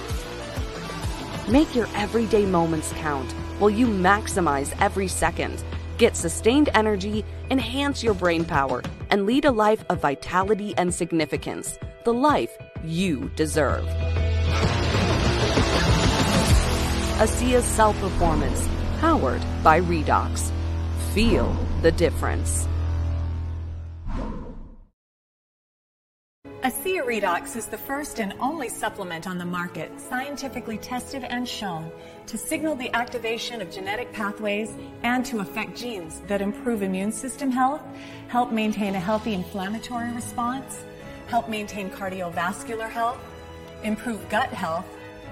[1.47, 5.63] Make your everyday moments count while you maximize every second.
[5.97, 11.77] Get sustained energy, enhance your brain power, and lead a life of vitality and significance.
[12.03, 13.87] The life you deserve.
[17.23, 18.67] ASEA's Cell Performance,
[18.99, 20.51] powered by Redox.
[21.13, 22.67] Feel the difference.
[26.63, 31.89] ASEA Redox is the first and only supplement on the market scientifically tested and shown
[32.25, 37.49] to signal the activation of genetic pathways and to affect genes that improve immune system
[37.49, 37.83] health,
[38.27, 40.83] help maintain a healthy inflammatory response,
[41.27, 43.19] help maintain cardiovascular health,
[43.81, 44.85] improve gut health,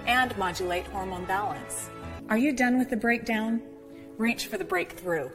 [0.05, 1.89] and modulate hormone balance.
[2.29, 3.61] Are you done with the breakdown?
[4.17, 5.29] Reach for the breakthrough.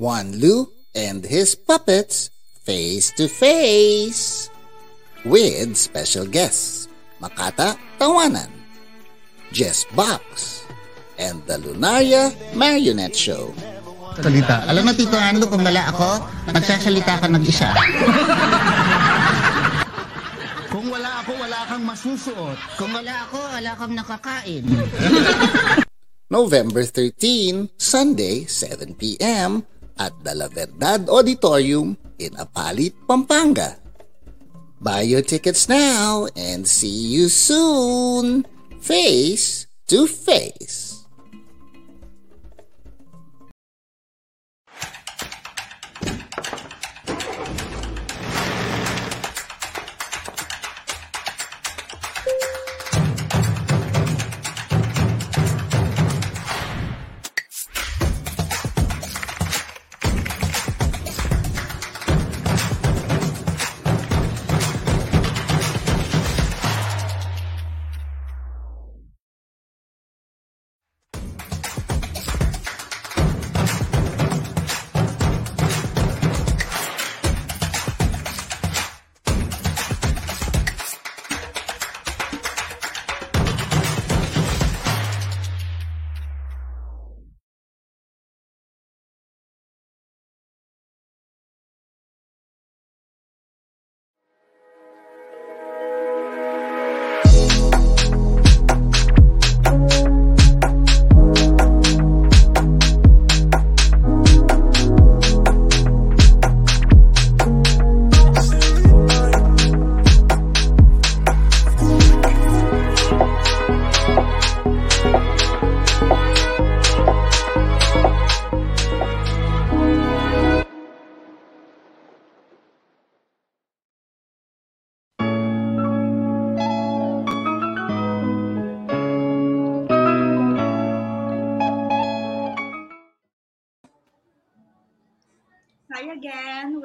[0.00, 0.64] Juan Lu
[0.96, 2.32] and his puppets
[2.64, 4.48] face to face
[5.28, 6.88] with special guests
[7.20, 8.48] Makata Tawanan,
[9.52, 10.64] Jess Box,
[11.20, 13.52] and the Lunaria Marionette Show.
[14.16, 14.64] Salita.
[14.72, 17.68] Alam mo, Tito Anlo, kung wala ako, magsasalita ka mag-isa.
[20.72, 22.56] kung wala ako, wala kang masusuot.
[22.80, 24.64] Kung wala ako, wala kang nakakain.
[26.40, 29.60] November 13, Sunday, 7 p.m.
[30.00, 33.76] at the La Verdad Auditorium in Apalit, Pampanga.
[34.80, 38.48] Buy your tickets now and see you soon,
[38.80, 40.89] face to face.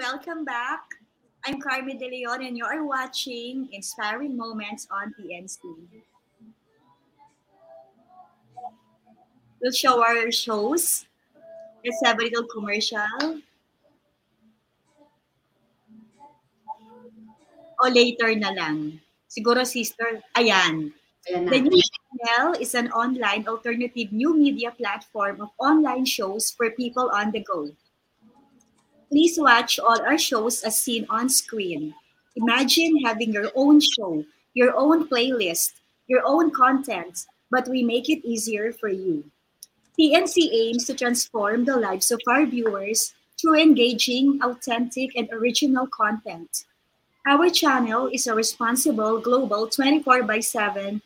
[0.05, 0.85] Welcome back.
[1.49, 5.57] I'm Carmen De Leon and you are watching Inspiring Moments on PNC.
[9.57, 11.09] We'll show our shows.
[11.81, 13.41] Let's have a little commercial.
[17.81, 19.01] O later na lang.
[19.25, 20.93] Siguro sister, ayan.
[21.25, 21.49] Ayan.
[21.49, 27.09] The News Channel is an online alternative new media platform of online shows for people
[27.09, 27.73] on the go.
[29.15, 31.95] Please watch all our shows as seen on screen.
[32.35, 35.71] Imagine having your own show, your own playlist,
[36.07, 39.23] your own content, but we make it easier for you.
[39.97, 46.65] PNC aims to transform the lives of our viewers through engaging, authentic, and original content.
[47.25, 51.01] Our channel is a responsible global 24 by 7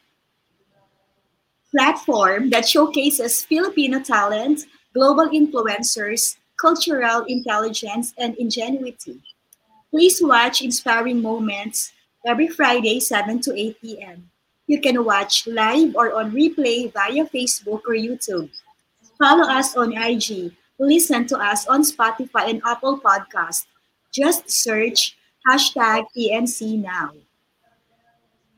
[1.69, 9.21] platform that showcases Filipino talent, global influencers, cultural intelligence, and ingenuity.
[9.91, 11.91] Please watch Inspiring Moments
[12.25, 14.29] every Friday, 7 to 8 p.m.
[14.67, 18.49] You can watch live or on replay via Facebook or YouTube.
[19.17, 20.53] Follow us on IG.
[20.77, 23.65] Listen to us on Spotify and Apple Podcast.
[24.13, 25.17] Just search
[25.49, 27.11] hashtag PNC now.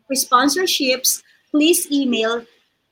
[0.08, 2.46] For sponsorships, please email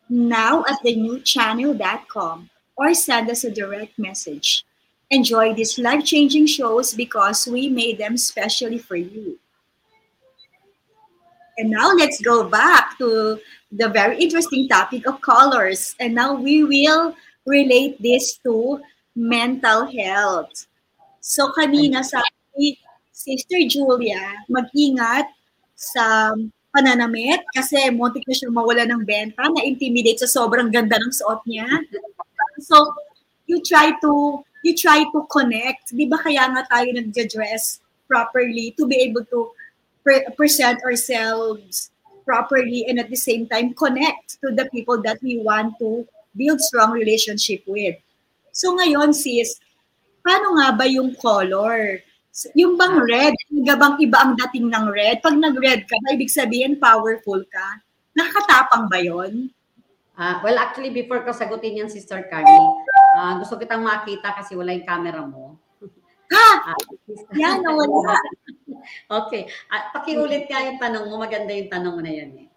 [0.09, 4.63] now at thenewchannel.com or send us a direct message.
[5.09, 9.39] Enjoy these life-changing shows because we made them specially for you.
[11.57, 13.39] And now let's go back to
[13.71, 15.95] the very interesting topic of colors.
[15.99, 18.79] And now we will relate this to
[19.15, 20.67] mental health.
[21.19, 22.79] So kanina sabi
[23.11, 25.27] Sister Julia, mag-ingat
[25.75, 26.31] sa
[26.71, 31.67] pananamit kasi muntik na siyang mawala ng benta, na-intimidate sa sobrang ganda ng suot niya.
[32.63, 32.95] So,
[33.49, 35.95] you try to you try to connect.
[35.95, 37.79] Di ba kaya nga tayo nag-dress
[38.09, 39.53] properly to be able to
[40.03, 41.91] pre- present ourselves
[42.25, 46.05] properly and at the same time connect to the people that we want to
[46.37, 47.97] build strong relationship with.
[48.53, 49.57] So ngayon sis,
[50.21, 52.01] paano nga ba yung color?
[52.55, 55.19] Yung bang red, bang iba ang dating ng red?
[55.25, 57.67] Pag nag-red ka, ibig sabihin powerful ka?
[58.13, 59.49] Nakakatapang ba yon?
[60.19, 62.59] Uh, well, actually, before ko sagutin yan, Sister Carly,
[63.15, 65.55] uh, gusto kitang makita kasi wala yung camera mo.
[66.29, 66.47] Ha!
[66.69, 66.75] Uh,
[67.33, 68.19] yan, nawala.
[69.23, 69.49] okay.
[69.71, 71.17] At pakiulit nga yung tanong mo.
[71.17, 72.47] Maganda yung tanong mo na yan eh.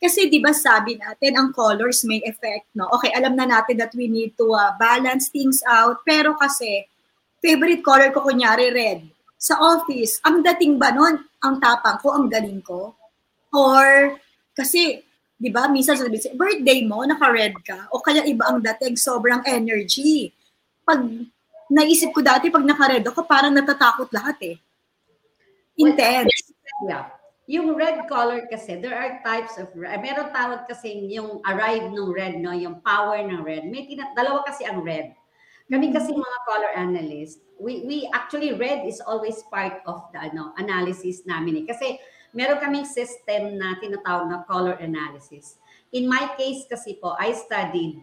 [0.00, 2.88] Kasi 'di ba sabi natin ang colors may effect, no?
[2.96, 6.88] Okay, alam na natin that we need to uh, balance things out, pero kasi
[7.44, 9.04] favorite color ko kunyari red.
[9.36, 12.96] Sa office, ang dating ba nun, ang tapang ko, ang galing ko?
[13.52, 14.16] Or
[14.56, 15.04] kasi
[15.40, 19.40] 'di ba, minsan sabi sa birthday mo, naka-red ka o kaya iba ang dating, sobrang
[19.48, 20.30] energy.
[20.84, 21.00] Pag
[21.72, 24.56] naisip ko dati pag naka-red ako, parang natatakot lahat eh.
[25.80, 26.52] Intense.
[26.84, 27.08] Yeah
[27.50, 29.98] yung red color kasi, there are types of red.
[29.98, 32.54] Meron tawag kasi yung arrive ng red, no?
[32.54, 33.66] yung power ng red.
[33.66, 35.10] May tina- dalawa kasi ang red.
[35.66, 40.54] Kami kasi mga color analyst, we, we actually red is always part of the ano,
[40.62, 41.62] analysis namin.
[41.62, 41.64] Eh.
[41.66, 41.98] Kasi
[42.32, 45.58] meron kaming system na tinatawag na color analysis.
[45.90, 48.02] In my case kasi po, I studied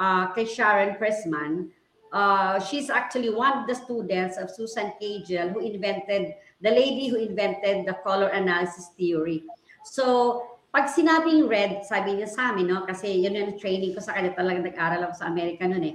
[0.00, 1.68] uh, kay Sharon Pressman.
[2.08, 7.20] Uh, she's actually one of the students of Susan Cagle who invented the lady who
[7.20, 9.44] invented the color analysis theory.
[9.84, 10.42] So,
[10.72, 12.84] pag sinabing red, sabi niya sa amin, no?
[12.84, 15.94] kasi yun yung training ko sa kanya, talaga nag-aral ako sa Amerika noon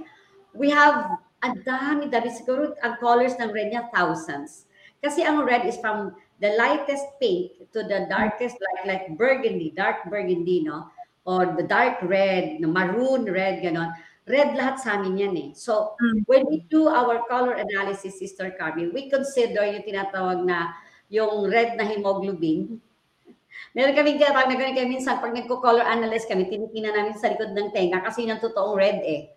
[0.54, 4.66] We have, ang dami, dami, siguro ang colors ng red niya, thousands.
[5.04, 10.08] Kasi ang red is from the lightest pink to the darkest, like, like burgundy, dark
[10.10, 10.90] burgundy, no?
[11.24, 12.68] Or the dark red, no?
[12.68, 15.50] maroon red, ganon red lahat sa amin yan eh.
[15.52, 16.24] So, mm.
[16.24, 20.72] when we do our color analysis, Sister Carmen, we consider yung tinatawag na
[21.12, 22.80] yung red na hemoglobin.
[23.76, 27.52] Meron kaming tinatawag na ganun kami minsan, pag nagko-color analyze kami, tinitingnan namin sa likod
[27.52, 29.33] ng tenga kasi yun ang totoong red eh.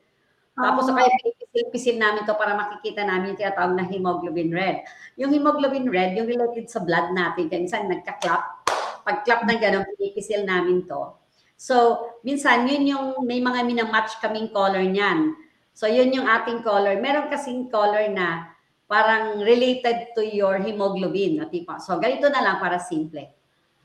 [0.58, 0.94] Tapos, oh.
[0.98, 4.82] kaya pisil-pisil namin to para makikita namin yung tinatawag na hemoglobin red.
[5.14, 8.66] Yung hemoglobin red, yung related sa blood natin, kaya minsan nagka-clap.
[9.06, 11.14] Pag-clap ng ganun, pinipisil namin to
[11.58, 15.34] So, minsan, yun yung may mga minamatch kaming color niyan.
[15.74, 17.02] So, yun yung ating color.
[17.02, 18.54] Meron kasing color na
[18.86, 21.42] parang related to your hemoglobin.
[21.50, 21.82] Tipo.
[21.82, 23.26] So, ganito na lang para simple.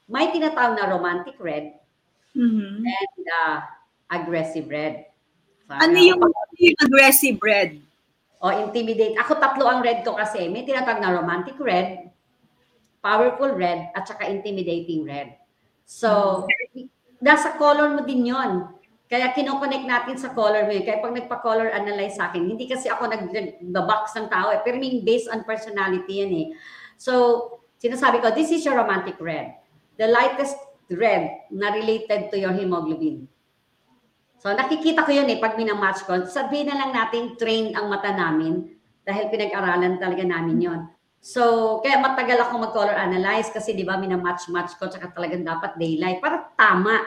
[0.04, 1.80] May tinatawag na romantic red
[2.36, 2.84] mm-hmm.
[2.84, 3.64] and uh,
[4.12, 5.08] aggressive red.
[5.70, 6.20] Ano yung,
[6.58, 7.78] yung aggressive red?
[8.42, 9.14] O intimidate.
[9.22, 10.50] Ako tatlo ang red ko kasi.
[10.50, 12.10] May tinatawag na romantic red,
[12.98, 15.38] powerful red, at saka intimidating red.
[15.86, 16.42] So,
[17.22, 18.66] nasa color mo din yon.
[19.06, 20.88] Kaya kinoconnect natin sa color mo yun.
[20.88, 24.64] Kaya pag nagpa-color analyze sa akin, hindi kasi ako nag-box ng tao eh.
[24.64, 26.46] Pero may based on personality yan eh.
[26.96, 27.44] So,
[27.76, 29.60] sinasabi ko, this is your romantic red.
[30.00, 30.56] The lightest
[30.88, 33.28] red na related to your hemoglobin.
[34.42, 36.26] So, nakikita ko yun eh, pag minamatch ko.
[36.26, 38.74] Sabihin na lang natin, trained ang mata namin
[39.06, 40.80] dahil pinag-aralan talaga namin yon.
[41.22, 46.18] So, kaya matagal ako mag-color analyze kasi di ba minamatch-match ko tsaka talagang dapat daylight
[46.18, 46.98] para tama,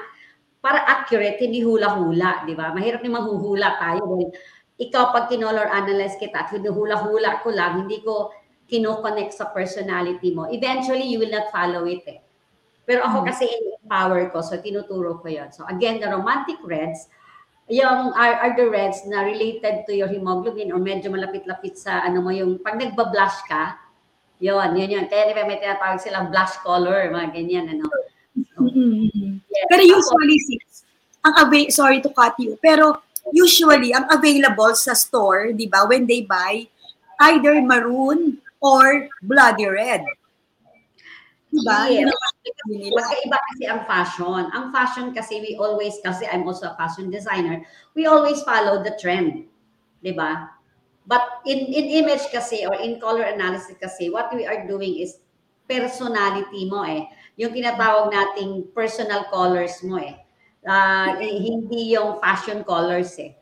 [0.64, 2.72] para accurate, hindi hula-hula, di ba?
[2.72, 4.32] Mahirap ni mahuhula tayo
[4.76, 8.32] ikaw pag kinolor analyze kita at hinuhula-hula ko lang, hindi ko
[8.68, 12.20] kinoconnect sa personality mo, eventually you will not follow it eh.
[12.86, 13.28] Pero ako hmm.
[13.30, 15.50] kasi in power ko, so tinuturo ko yon.
[15.54, 17.08] So again, the romantic reds,
[17.66, 22.22] yung are, are the reds na related to your hemoglobin or medyo malapit-lapit sa ano
[22.22, 23.82] mo yung pag nagba-blush ka,
[24.38, 25.06] yun, yun yun.
[25.10, 27.90] Kaya di ba may tinatawag silang blush color, mga ganyan, ano.
[28.54, 29.42] So, mm-hmm.
[29.50, 29.66] yes.
[29.72, 30.86] Pero usually, sis,
[31.26, 33.02] ang avail- sorry to cut you, pero
[33.34, 36.68] usually, ang available sa store, di ba, when they buy,
[37.32, 40.04] either maroon or bloody red.
[41.50, 41.88] Diba?
[41.88, 42.12] Yeah.
[42.70, 44.44] Magkaiba kasi ang fashion.
[44.54, 47.66] Ang fashion kasi we always, kasi I'm also a fashion designer,
[47.98, 49.50] we always follow the trend.
[50.02, 50.54] Di ba?
[51.06, 55.22] But in, in image kasi or in color analysis kasi, what we are doing is
[55.70, 57.10] personality mo eh.
[57.38, 60.18] Yung tinatawag nating personal colors mo eh.
[60.66, 63.38] Uh, hindi yung fashion colors eh.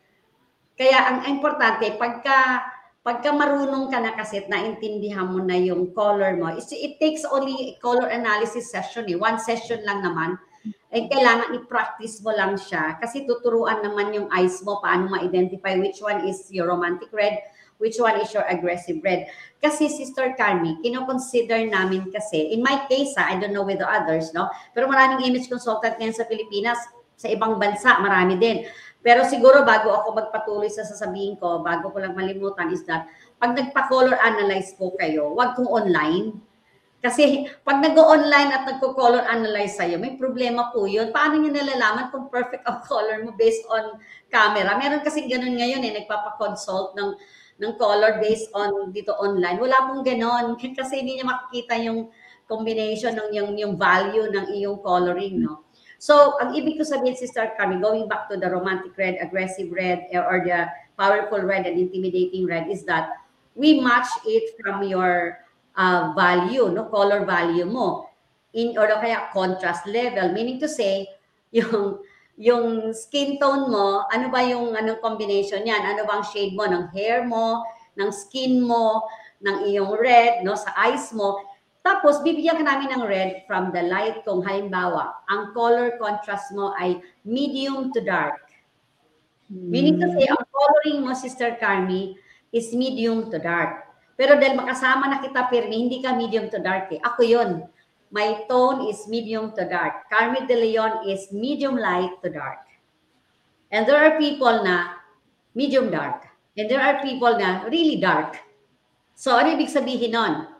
[0.76, 2.60] Kaya ang importante, pagka
[3.04, 7.28] pagka marunong ka na kasi at naintindihan mo na yung color mo, it, it takes
[7.28, 9.14] only color analysis session eh.
[9.14, 10.40] One session lang naman.
[10.88, 16.00] Eh, kailangan i-practice mo lang siya kasi tuturuan naman yung eyes mo paano ma-identify which
[16.00, 17.36] one is your romantic red,
[17.76, 19.28] which one is your aggressive red.
[19.60, 23.88] Kasi Sister Carmi, kino-consider namin kasi, in my case, ha, I don't know with the
[23.90, 24.48] others, no?
[24.72, 26.80] Pero maraming image consultant ngayon sa Pilipinas,
[27.14, 28.64] sa ibang bansa, marami din.
[29.04, 33.04] Pero siguro bago ako magpatuloy sa sasabihin ko, bago ko lang malimutan is that,
[33.36, 36.40] pag nagpa-color analyze po kayo, wag kong online.
[37.04, 41.12] Kasi pag nag-online at nagko-color analyze sa'yo, may problema po yun.
[41.12, 44.00] Paano nyo nalalaman kung perfect ang color mo based on
[44.32, 44.72] camera?
[44.80, 47.12] Meron kasi ganun ngayon eh, nagpapa-consult ng,
[47.60, 49.60] ng color based on dito online.
[49.60, 50.56] Wala pong ganon.
[50.80, 52.08] Kasi hindi niya makikita yung
[52.48, 55.64] combination ng yung, yung value ng iyong coloring, no?
[55.98, 60.04] So, ang ibig ko sabihin, Sister Carmi, going back to the romantic red, aggressive red,
[60.12, 60.68] eh, or the
[60.98, 63.10] powerful red and intimidating red is that
[63.54, 65.44] we match it from your
[65.76, 68.10] uh, value, no color value mo.
[68.54, 71.10] In or kaya contrast level, meaning to say,
[71.54, 72.02] yung
[72.34, 75.94] yung skin tone mo, ano ba yung anong combination niyan?
[75.94, 77.62] Ano bang shade mo ng hair mo,
[77.94, 79.06] ng skin mo,
[79.42, 81.38] ng iyong red, no, sa eyes mo.
[81.84, 86.72] Tapos, bibigyan ka namin ng red from the light kung halimbawa, ang color contrast mo
[86.80, 86.96] ay
[87.28, 88.40] medium to dark.
[89.52, 92.16] Meaning to say, ang coloring mo, Sister Carmi,
[92.56, 93.84] is medium to dark.
[94.16, 97.04] Pero dahil makasama na kita, Pirmi, hindi ka medium to dark eh.
[97.04, 97.68] Ako yun.
[98.14, 100.06] My tone is medium to dark.
[100.08, 102.64] Carmi De Leon is medium light to dark.
[103.74, 105.02] And there are people na
[105.52, 106.30] medium dark.
[106.54, 108.38] And there are people na really dark.
[109.18, 110.53] So, ano ibig sabihin nun?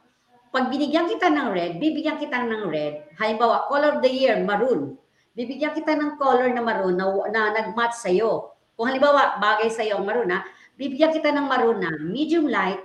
[0.54, 3.10] Pag binigyan kita ng red, bibigyan kita ng red.
[3.18, 4.94] Halimbawa, color of the year, maroon.
[5.34, 8.54] Bibigyan kita ng color na maroon na, na nag-match sa'yo.
[8.78, 10.46] Kung halimbawa, bagay sa'yo ang maroon, ha?
[10.78, 12.78] bibigyan kita ng maroon na medium light,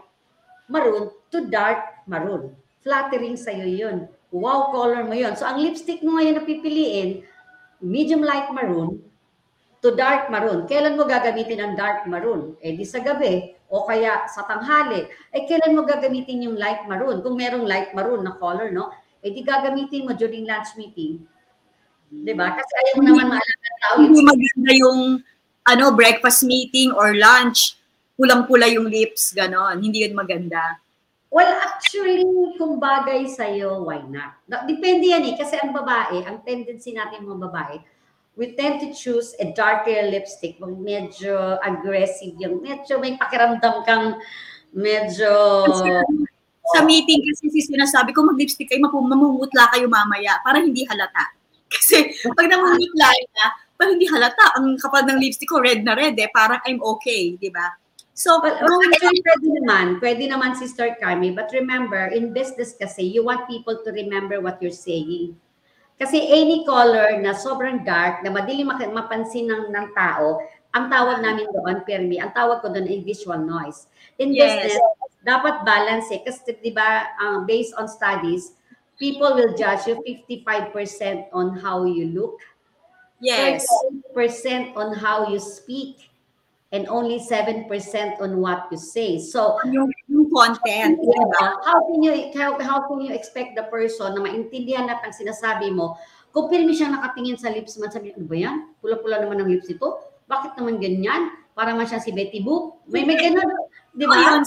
[0.66, 2.58] maroon to dark maroon.
[2.82, 4.10] Flattering sa'yo yun.
[4.34, 5.38] Wow, color mo yun.
[5.38, 7.22] So, ang lipstick mo ngayon na pipiliin,
[7.86, 8.98] medium light maroon
[9.86, 10.66] to dark maroon.
[10.66, 12.58] Kailan mo gagamitin ang dark maroon?
[12.66, 15.06] Eh, di sa gabi o kaya sa tanghali.
[15.30, 17.22] Eh, kailan mo gagamitin yung light maroon?
[17.22, 18.90] Kung merong light maroon na color, no?
[19.22, 21.22] Eh, di gagamitin mo during lunch meeting.
[22.10, 22.58] Di ba?
[22.58, 23.96] Kasi ayaw mo naman maalala ng tao.
[24.02, 25.00] Hindi maganda yung
[25.70, 27.78] ano, breakfast meeting or lunch,
[28.18, 29.78] pulang-pula yung lips, ganon.
[29.78, 30.82] Hindi yun maganda.
[31.30, 32.26] Well, actually,
[32.58, 34.42] kung bagay sa'yo, why not?
[34.66, 35.38] Depende yan eh.
[35.38, 37.78] Kasi ang babae, ang tendency natin mga babae,
[38.40, 40.56] we tend to choose a darker lipstick.
[40.64, 44.16] Pag medyo aggressive yung, medyo may pakiramdam kang
[44.72, 45.68] medyo...
[46.70, 51.34] Sa meeting kasi si sinasabi ko mag-lipstick kayo, mamumutla kayo mamaya para hindi halata.
[51.74, 54.54] Kasi pag namumutla na, parang hindi halata.
[54.54, 56.30] Ang kapal ng lipstick ko, red na red eh.
[56.30, 57.74] Parang I'm okay, di ba?
[58.14, 59.86] So, Well, going actually, pwede naman.
[59.98, 61.34] Pwede naman, Sister Carmi.
[61.34, 65.34] But remember, in business kasi, you want people to remember what you're saying.
[66.00, 70.40] Kasi any color na sobrang dark, na madili mak- mapansin ng, ng tao,
[70.72, 73.92] ang tawag namin doon, Permi, ang tawag ko doon ay visual noise.
[74.16, 74.64] In Yes.
[74.64, 74.80] business,
[75.28, 76.24] dapat balance eh.
[76.24, 78.56] Kasi di ba, uh, based on studies,
[78.96, 82.40] people will judge you 55% on how you look,
[83.20, 83.68] yes.
[84.16, 86.09] 30% on how you speak,
[86.70, 87.66] and only 7%
[88.22, 89.18] on what you say.
[89.18, 91.58] So, Yung, yung content, di ba?
[91.66, 95.74] how can you how, how can you expect the person na maintindihan natin ang sinasabi
[95.74, 95.98] mo
[96.30, 99.66] kung pirmi siyang nakatingin sa lips man sabi ano ba yan pula-pula naman ang lips
[99.66, 99.98] ito
[100.30, 103.50] bakit naman ganyan para man siya si Betty Boop may may ganun
[103.98, 104.46] di ba Ayun.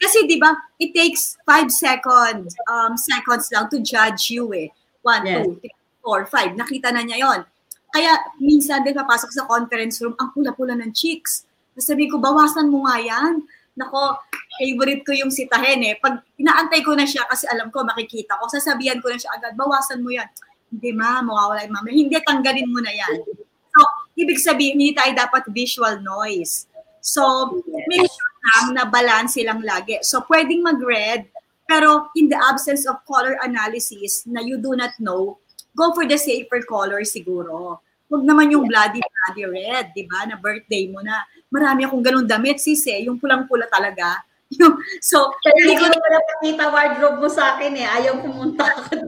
[0.00, 4.72] Kasi di ba, it takes five seconds, um, seconds lang to judge you eh.
[5.04, 5.44] One, Yes.
[5.44, 6.56] two, three, four, five.
[6.56, 7.44] Nakita na niya yon.
[7.92, 11.44] Kaya minsan din papasok sa conference room, ang pula-pula ng cheeks.
[11.80, 13.42] Sabi ko, bawasan mo nga yan.
[13.74, 14.20] Nako,
[14.60, 15.94] favorite ko yung sitahin eh.
[15.96, 19.56] Pag inaantay ko na siya kasi alam ko, makikita ko, sasabihan ko na siya agad,
[19.56, 20.28] bawasan mo yan.
[20.70, 21.88] Hindi ma, mawawala yung mama.
[21.90, 23.26] Hindi, tanggalin mo na yan.
[23.72, 23.80] So,
[24.20, 26.68] ibig sabihin, hindi tayo dapat visual noise.
[27.00, 27.56] So,
[27.88, 29.98] make sure lang na balance silang lagi.
[30.04, 31.26] So, pwedeng mag-red,
[31.64, 35.40] pero in the absence of color analysis na you do not know,
[35.72, 37.80] go for the safer color siguro.
[38.10, 40.26] Huwag naman yung bloody bloody red, di ba?
[40.26, 41.22] Na birthday mo na.
[41.50, 43.04] Marami akong ganun damit, sis eh.
[43.04, 44.22] Yung pulang-pula talaga.
[44.58, 48.66] Yung, so, kaya hindi ko ko na pakita wardrobe mo sa akin eh ayaw pumunta
[48.66, 48.98] ako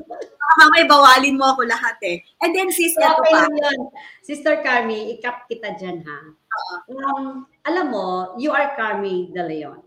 [0.58, 2.22] mamay bawalin mo ako lahat eh.
[2.44, 3.48] And then sis, ito okay pa.
[3.48, 3.80] yun.
[4.22, 6.18] Sister Carmi, ikap kita dyan ha.
[6.92, 9.80] Um, alam mo, you are Carmi de Leon.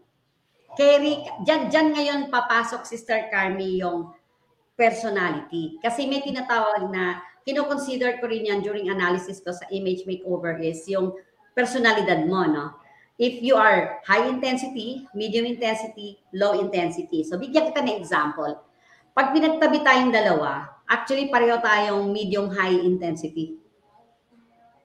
[0.75, 4.11] Carry, dyan, dyan ngayon papasok Sister Carmi yung
[4.75, 5.79] personality.
[5.79, 10.81] Kasi may tinatawag na, kinoconsider ko rin yan during analysis ko sa image makeover is
[10.89, 11.13] yung
[11.55, 12.85] personalidad mo, no?
[13.15, 17.23] if you are high intensity, medium intensity, low intensity.
[17.23, 18.59] So bigyan kita ng example.
[19.15, 23.55] Pag pinagtabi tayong dalawa, actually pareho tayong medium high intensity.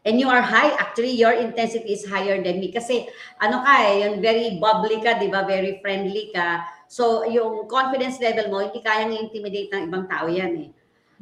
[0.00, 2.72] And you are high, actually your intensity is higher than me.
[2.72, 3.04] Kasi
[3.36, 5.44] ano ka eh, yung very bubbly ka, di ba?
[5.44, 6.64] Very friendly ka.
[6.88, 10.68] So yung confidence level mo, hindi kayang intimidate ng ibang tao yan eh.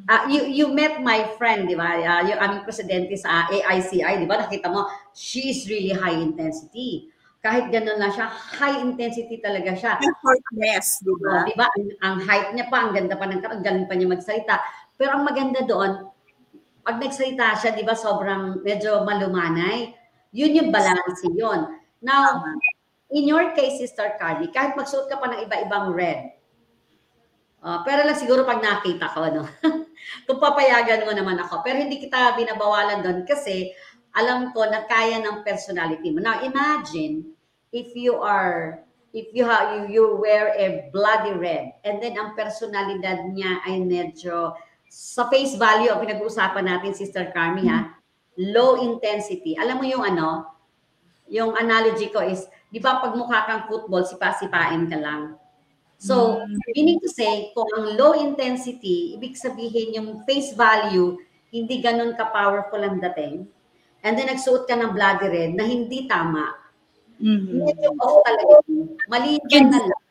[0.06, 1.98] Uh, you you met my friend, di ba?
[1.98, 4.38] Uh, yung aming presidente sa AICI, di ba?
[4.38, 7.10] Nakita mo, she is really high intensity.
[7.38, 9.98] Kahit ganun lang siya, high intensity talaga siya.
[9.98, 11.34] Effortless, di ba?
[11.34, 11.66] Oh, di ba?
[11.74, 14.54] Ang, ang height niya pa, ang ganda pa ng ang galing pa niya magsalita.
[14.98, 16.10] Pero ang maganda doon,
[16.82, 19.94] pag nagsalita siya, di ba, sobrang medyo malumanay.
[20.34, 21.78] Yun yung balance yun.
[22.02, 22.42] Now,
[23.10, 26.37] in your case, Sister Carly, kahit magsuot ka pa ng iba-ibang red,
[27.62, 29.44] uh, pero lang siguro pag nakita ko, no?
[30.26, 31.60] kung papayagan mo naman ako.
[31.66, 33.72] Pero hindi kita binabawalan doon kasi
[34.16, 36.24] alam ko na kaya ng personality mo.
[36.24, 37.36] Now, imagine
[37.70, 38.82] if you are
[39.12, 43.80] if you have you, you wear a bloody red and then ang personalidad niya ay
[43.80, 44.52] medyo
[44.88, 47.96] sa face value ang pinag-uusapan natin Sister Carmi ha
[48.36, 50.52] low intensity alam mo yung ano
[51.28, 55.40] yung analogy ko is di ba pag mukha kang football sipa-sipain ka lang
[55.98, 56.40] so
[56.72, 61.18] meaning to say kung ang low intensity ibig sabihin yung face value
[61.50, 63.44] hindi ganun ka powerful ang dating
[64.06, 66.54] and then nagsuot ka ng bloody red na hindi tama
[67.18, 67.66] Mhm.
[67.66, 68.62] medyo off talaga.
[69.10, 70.02] Maliban na lang.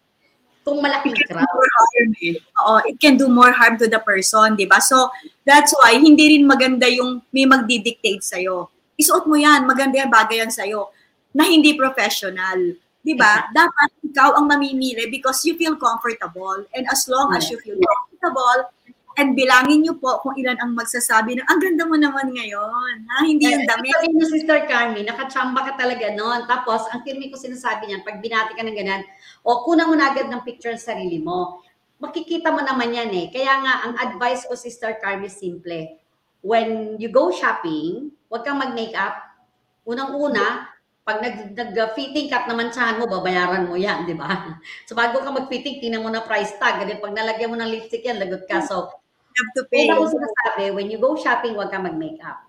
[0.67, 1.47] Kung malaking crowd.
[1.47, 4.83] Oo, it can do more harm to the person, di ba?
[4.83, 5.07] So,
[5.47, 8.67] that's why, hindi rin maganda yung may magdidictate sa'yo.
[8.99, 10.91] Isuot mo yan, maganda yan, bagay yan sa'yo,
[11.31, 12.75] na hindi professional.
[13.07, 13.47] Di ba?
[13.55, 16.67] Dapat ikaw ang mamimili because you feel comfortable.
[16.75, 18.67] And as long as you feel comfortable,
[19.17, 22.93] and bilangin niyo po kung ilan ang magsasabi ng, ang ganda mo naman ngayon.
[23.09, 23.25] Ha?
[23.25, 23.89] Hindi yung damit.
[23.97, 26.45] Sabi mo, Sister Carmi, nakachamba ka talaga noon.
[26.45, 29.01] Tapos, ang kirmi ko sinasabi niyan, pag binati ka ng ganyan,
[29.41, 31.65] o kuna mo na agad ng picture sa sarili mo.
[31.97, 33.25] Makikita mo naman yan eh.
[33.33, 35.97] Kaya nga, ang advice ko, Sister Carmi, simple.
[36.45, 39.17] When you go shopping, huwag kang mag-makeup.
[39.89, 40.76] Unang-una,
[41.07, 44.59] pag nag, nag-fitting cut naman saan mo, babayaran mo yan, di ba?
[44.83, 46.83] So bago ka mag-fitting, tingnan mo na price tag.
[46.83, 48.59] Ganun, pag nalagyan mo ng lipstick yan, lagot ka.
[48.67, 48.91] So,
[49.39, 49.87] have to pay.
[49.87, 52.43] Una ko sinasabi, when you go shopping, huwag ka mag-makeup.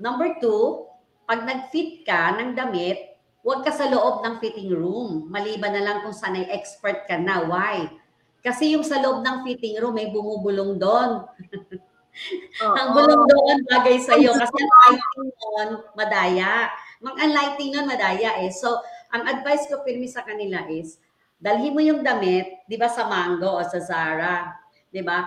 [0.00, 0.88] Number two,
[1.28, 5.28] pag nag-fit ka ng damit, huwag ka sa loob ng fitting room.
[5.28, 7.44] Maliban na lang kung sanay expert ka na.
[7.44, 7.92] Why?
[8.40, 11.28] Kasi yung sa loob ng fitting room, may bumubulong doon.
[12.80, 16.68] ang bulong doon bagay sa iyo kasi ang lighting noon madaya.
[17.02, 18.50] Mang ang lighting noon madaya eh.
[18.54, 18.78] So,
[19.10, 20.96] ang advice ko pirmi sa kanila is
[21.42, 24.54] dalhin mo yung damit, 'di ba sa Mango o sa Zara,
[24.94, 25.26] 'di ba?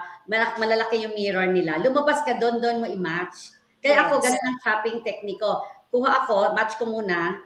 [0.57, 1.77] Malalaki yung mirror nila.
[1.83, 3.51] Lumabas ka doon, doon mo i-match.
[3.83, 4.23] Kaya ako Yes.
[4.31, 5.61] ganun ang shopping technique ko.
[5.91, 7.43] Kuha ako, match ko muna.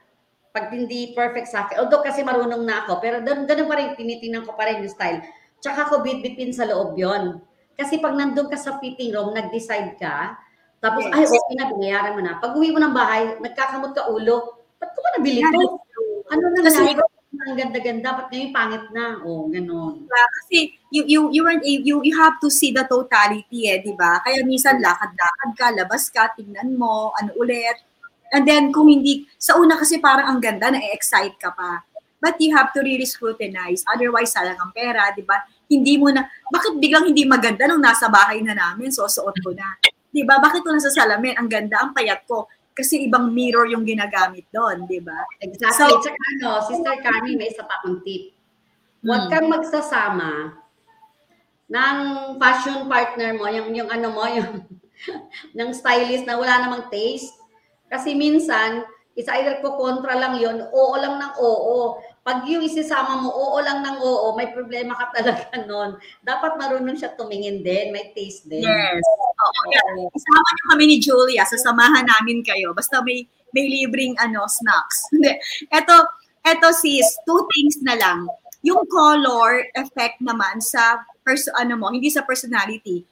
[0.54, 3.94] Pag hindi perfect sa akin, although kasi marunong na ako, pero doon ganun pa rin,
[3.98, 5.20] tinitingnan ko pa rin yung style.
[5.60, 7.42] Tsaka ko bit-bitin sa loob yon.
[7.76, 10.40] Kasi pag nandun ka sa fitting room, nag-decide ka,
[10.80, 11.16] tapos, Yes.
[11.16, 12.40] ay, okay na, binayaran mo na.
[12.40, 15.80] Pag uwi mo ng bahay, nagkakamot ka ulo, ba't ko ba nabili to?
[16.32, 16.96] Ano na Kasi-?
[17.40, 19.22] Ang ganda-ganda, ba't ngayon pangit na?
[19.22, 20.02] O, oh, ganun.
[20.02, 20.24] Diba?
[20.42, 24.18] Kasi you you you weren't you you have to see the totality eh, 'di ba?
[24.26, 27.86] Kaya minsan lakad-lakad ka, labas ka, tingnan mo, ano ulit.
[28.34, 31.86] And then kung hindi sa una kasi parang ang ganda na excite ka pa.
[32.18, 33.86] But you have to really scrutinize.
[33.88, 35.38] Otherwise, sayang ang pera, 'di ba?
[35.70, 39.78] Hindi mo na bakit biglang hindi maganda nung nasa bahay na namin, susuot ko na.
[40.10, 40.42] 'Di ba?
[40.42, 44.88] Bakit ko nasa salamin, ang ganda, ang payat ko kasi ibang mirror yung ginagamit doon,
[44.88, 45.20] 'di ba?
[45.44, 45.90] Exactly.
[45.90, 48.34] So- Tsaka ano, Sister Carmi, may isa pa akong tip.
[49.00, 49.32] Huwag Hmm.
[49.32, 50.30] kang magsasama
[51.70, 51.98] ng
[52.42, 54.66] fashion partner mo, yung, yung ano mo, yung
[55.54, 57.32] ng stylist na wala namang taste.
[57.88, 58.84] Kasi minsan,
[59.14, 62.00] isa either ko kontra lang yon oo lang ng oo.
[62.24, 65.98] Pag yung isisama mo, oo lang ng oo, may problema ka talaga nun.
[66.22, 68.64] Dapat marunong siya tumingin din, may taste din.
[68.64, 69.02] Yes.
[69.40, 69.62] Oo.
[69.72, 70.12] Yeah.
[70.12, 72.76] Isama niyo kami ni Julia, sasamahan namin kayo.
[72.76, 75.10] Basta may may libreng ano snacks.
[75.80, 75.96] Ito,
[76.46, 78.30] ito sis, two things na lang.
[78.62, 83.04] Yung color effect naman sa perso ano mo, hindi sa personality.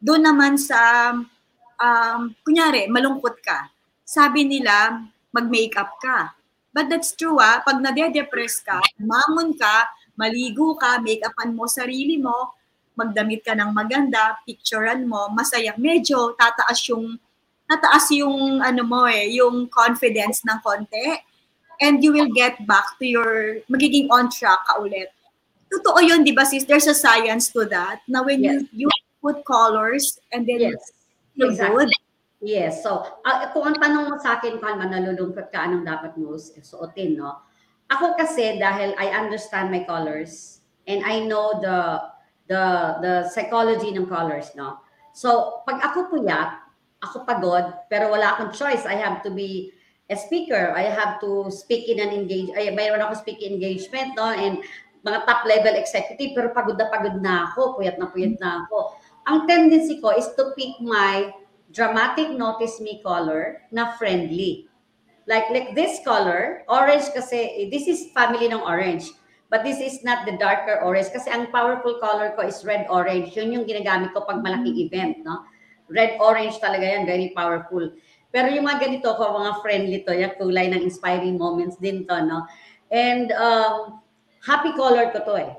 [0.00, 1.12] Doon naman sa
[1.78, 3.70] um kunyari, malungkot ka.
[4.04, 5.00] Sabi nila,
[5.32, 6.32] mag-makeup ka.
[6.74, 9.86] But that's true ah, pag nade-depress ka, mamon ka,
[10.18, 12.50] maligo ka, make-upan mo sarili mo,
[12.98, 15.74] magdamit ka ng maganda, picturean mo, masaya.
[15.78, 17.14] Medyo tataas yung
[17.70, 21.22] tataas yung ano mo eh, yung confidence ng konti.
[21.82, 25.10] And you will get back to your magiging on track ka ulit.
[25.70, 26.62] Totoo yun, di ba sis?
[26.62, 27.98] There's a science to that.
[28.06, 28.62] Na when Yes.
[28.70, 30.94] you, you put colors and then Yes.
[31.34, 31.86] you Exactly.
[31.86, 31.90] good.
[32.44, 32.84] Yes.
[32.84, 36.36] So, ah, kung ang tanong mo sa akin, kung ano nalulungkot ka, anong dapat mo
[36.36, 37.40] suotin, no?
[37.88, 42.04] Ako kasi dahil I understand my colors and I know the
[42.44, 42.64] the
[43.00, 44.84] the psychology ng colors, no?
[45.16, 46.60] So, pag ako puyat,
[47.00, 48.84] ako pagod, pero wala akong choice.
[48.84, 49.72] I have to be
[50.12, 50.76] a speaker.
[50.76, 52.52] I have to speak in an engage.
[52.52, 54.28] Ay, mayroon ako speaking engagement, no?
[54.28, 54.60] And
[55.00, 59.00] mga top level executive, pero pagod na pagod na ako, puyat na puyat na ako.
[59.24, 61.32] Ang tendency ko is to pick my
[61.74, 64.70] dramatic notice me color na friendly.
[65.26, 69.10] Like like this color, orange kasi, this is family ng orange.
[69.50, 73.36] But this is not the darker orange kasi ang powerful color ko is red-orange.
[73.36, 75.44] Yun yung ginagamit ko pag malaking event, no?
[75.86, 77.92] Red-orange talaga yan, very powerful.
[78.34, 82.16] Pero yung mga ganito ko, mga friendly to, yung kulay ng inspiring moments din to,
[82.26, 82.42] no?
[82.90, 84.02] And um,
[84.42, 85.50] happy color ko to eh.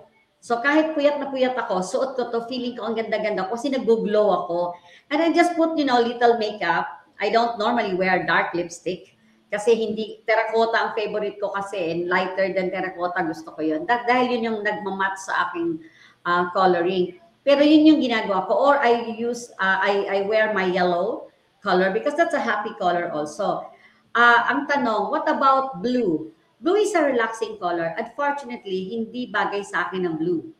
[0.45, 4.29] So kahit puyat na puyat ako, suot ko to, feeling ko ang ganda-ganda kasi nag-glow
[4.45, 4.77] ako.
[5.09, 6.85] And I just put, you know, little makeup.
[7.17, 9.17] I don't normally wear dark lipstick
[9.49, 13.89] kasi hindi terracotta ang favorite ko kasi and lighter than terracotta gusto ko yun.
[13.89, 15.81] That, dahil yun yung nagmamatch sa aking
[16.29, 17.17] uh, coloring.
[17.41, 18.53] Pero yun yung ginagawa ko.
[18.53, 21.33] Or I use, uh, I, I wear my yellow
[21.65, 23.65] color because that's a happy color also.
[24.13, 26.29] Uh, ang tanong, what about blue?
[26.59, 27.91] Blue is a relaxing color.
[27.99, 30.55] Unfortunately, hindi bagay sa akin ang blue.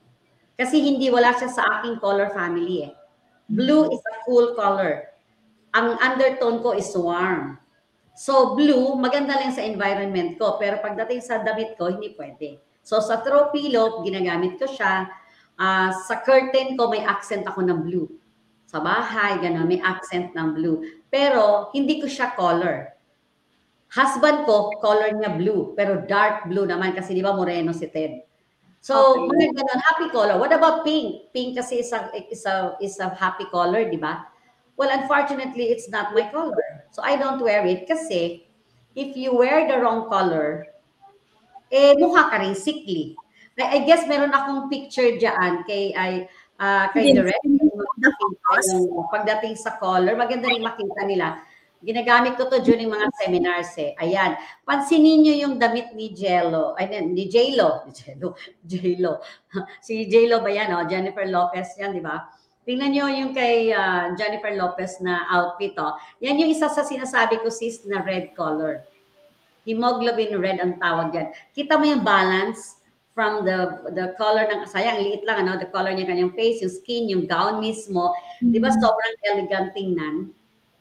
[0.55, 2.91] Kasi hindi wala siya sa aking color family eh.
[3.51, 5.11] Blue is a cool color.
[5.75, 7.59] Ang undertone ko is warm.
[8.15, 10.55] So blue, maganda lang sa environment ko.
[10.55, 12.63] Pero pagdating sa damit ko, hindi pwede.
[12.79, 15.11] So sa throw ginagamit ko siya.
[15.55, 18.07] Uh, sa curtain ko, may accent ako ng blue.
[18.67, 20.83] Sa bahay, gano'n, may accent ng blue.
[21.11, 22.94] Pero hindi ko siya color.
[23.93, 25.73] Husband ko, color niya blue.
[25.77, 28.25] Pero dark blue naman kasi di ba moreno si Ted.
[28.85, 29.49] So, okay.
[29.49, 30.37] mga ganun, happy color.
[30.37, 31.33] What about pink?
[31.33, 34.29] Pink kasi is a, is a, is a happy color, di ba?
[34.77, 36.85] Well, unfortunately, it's not my color.
[36.91, 38.45] So I don't wear it kasi
[38.95, 40.67] if you wear the wrong color,
[41.71, 43.15] eh mukha ka rin sickly.
[43.55, 46.27] I, I guess meron akong picture diyan kay ay
[46.59, 47.39] uh, kay Direct.
[49.11, 51.39] Pagdating sa color, maganda rin makita nila.
[51.83, 53.97] Ginagamit ko to during mga seminars eh.
[53.99, 54.37] Ayan.
[54.63, 56.77] Pansinin niyo yung damit ni Jello.
[56.79, 57.83] Ay, ni J-Lo.
[57.97, 58.37] Jello.
[58.63, 59.19] J-Lo.
[59.85, 60.71] si J-Lo ba yan?
[60.71, 60.87] Oh?
[60.87, 62.25] Jennifer Lopez yan, di ba?
[62.65, 65.77] Tingnan nyo yung kay uh, Jennifer Lopez na outfit.
[65.77, 65.93] Oh.
[66.23, 68.81] Yan yung isa sa sinasabi ko sis na red color.
[69.69, 71.27] Hemoglobin red ang tawag yan.
[71.53, 72.81] Kita mo yung balance
[73.15, 76.73] from the the color ng sayang liit lang ano the color niya kanyang face yung
[76.75, 78.51] skin yung gown mismo mm-hmm.
[78.51, 80.35] 'di ba sobrang elegant tingnan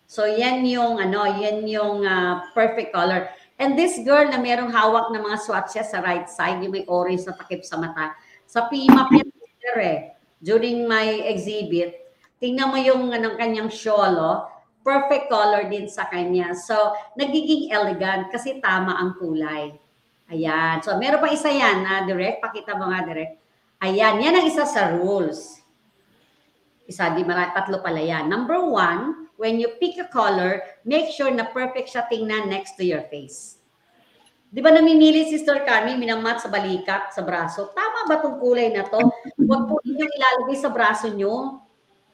[0.04, 5.08] so yan yung ano yan yung uh, perfect color and this girl na merong hawak
[5.10, 8.12] na mga swatches sa right side yung may orange na takip sa mata
[8.44, 12.04] sa Pima Pinter eh during my exhibit,
[12.36, 14.44] tingnan mo yung anong kanyang sholo,
[14.84, 16.52] perfect color din sa kanya.
[16.52, 19.72] So, nagiging elegant kasi tama ang kulay.
[20.28, 20.84] Ayan.
[20.84, 22.44] So, meron pa isa yan na direct.
[22.44, 23.40] Pakita mo nga direct.
[23.80, 24.20] Ayan.
[24.20, 25.64] Yan ang isa sa rules.
[26.84, 28.28] Isa, di marami, tatlo pala yan.
[28.28, 32.84] Number one, when you pick a color, make sure na perfect siya tingnan next to
[32.84, 33.58] your face.
[34.54, 37.74] Di ba namimili si Sister Carmi, minamat sa balikat, sa braso?
[37.74, 39.02] Tama ba itong kulay na to?
[39.42, 41.58] Huwag po niyo ilalagay sa braso nyo.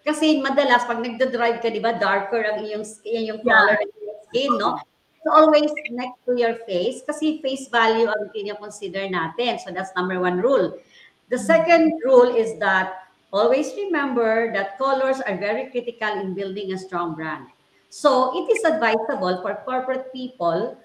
[0.00, 3.84] Kasi madalas, pag nagda-drive ka, di ba, darker ang iyong, yung color yeah.
[3.84, 4.80] ng iyong skin, no?
[5.20, 9.60] So always next to your face kasi face value ang consider natin.
[9.60, 10.80] So that's number one rule.
[11.28, 12.99] The second rule is that
[13.32, 17.46] always remember that colors are very critical in building a strong brand.
[17.90, 20.78] So it is advisable for corporate people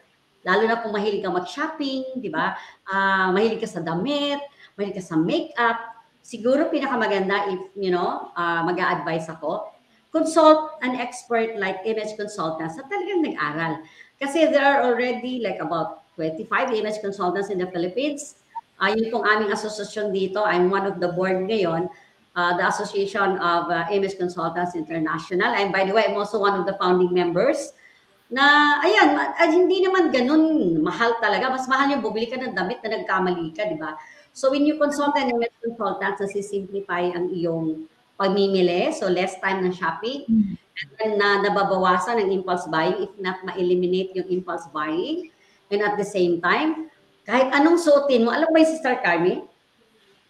[0.45, 2.53] Lalo na kung mahilig ka mag-shopping, di ba?
[2.85, 4.37] Uh, mahilig ka sa damit,
[4.77, 5.97] mahilig ka sa makeup.
[6.21, 9.73] Siguro pinakamaganda if, you know, uh, mag-a-advise ako,
[10.13, 13.81] consult an expert like image consultants na talagang nag-aral.
[14.21, 18.37] Kasi there are already like about 25 image consultants in the Philippines.
[18.77, 20.45] Uh, yun pong aming asosasyon dito.
[20.45, 21.89] I'm one of the board ngayon,
[22.35, 25.55] uh, the Association of uh, Image Consultants International.
[25.55, 27.73] And by the way, I'm also one of the founding members
[28.29, 31.49] na ayan, ay, hindi naman ganun mahal talaga.
[31.49, 33.95] Mas mahal yung bumili ka ng damit na nagkamali ka, di ba?
[34.35, 37.87] So when you consult an image consultant, so simplify ang iyong
[38.19, 40.55] pagmimili, so less time ng shopping, mm-hmm.
[40.55, 45.31] and then na nababawasan ang impulse buying, if not ma-eliminate yung impulse buying,
[45.71, 46.91] and at the same time,
[47.23, 49.43] kahit anong suotin mo, alam mo yung Sister Carmi,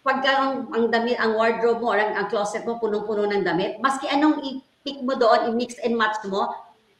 [0.06, 3.82] pagka ang, ang damit, ang wardrobe mo or ang, ang closet mo punong-puno ng damit,
[3.82, 6.54] maski anong i-pick mo doon, i-mix and match mo,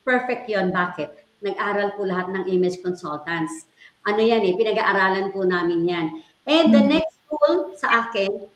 [0.06, 1.42] Perfect yon Bakit?
[1.42, 3.66] Nag-aral po lahat ng image consultants.
[4.06, 6.06] Ano yan eh, pinag-aaralan po namin yan.
[6.46, 8.46] And the next rule sa akin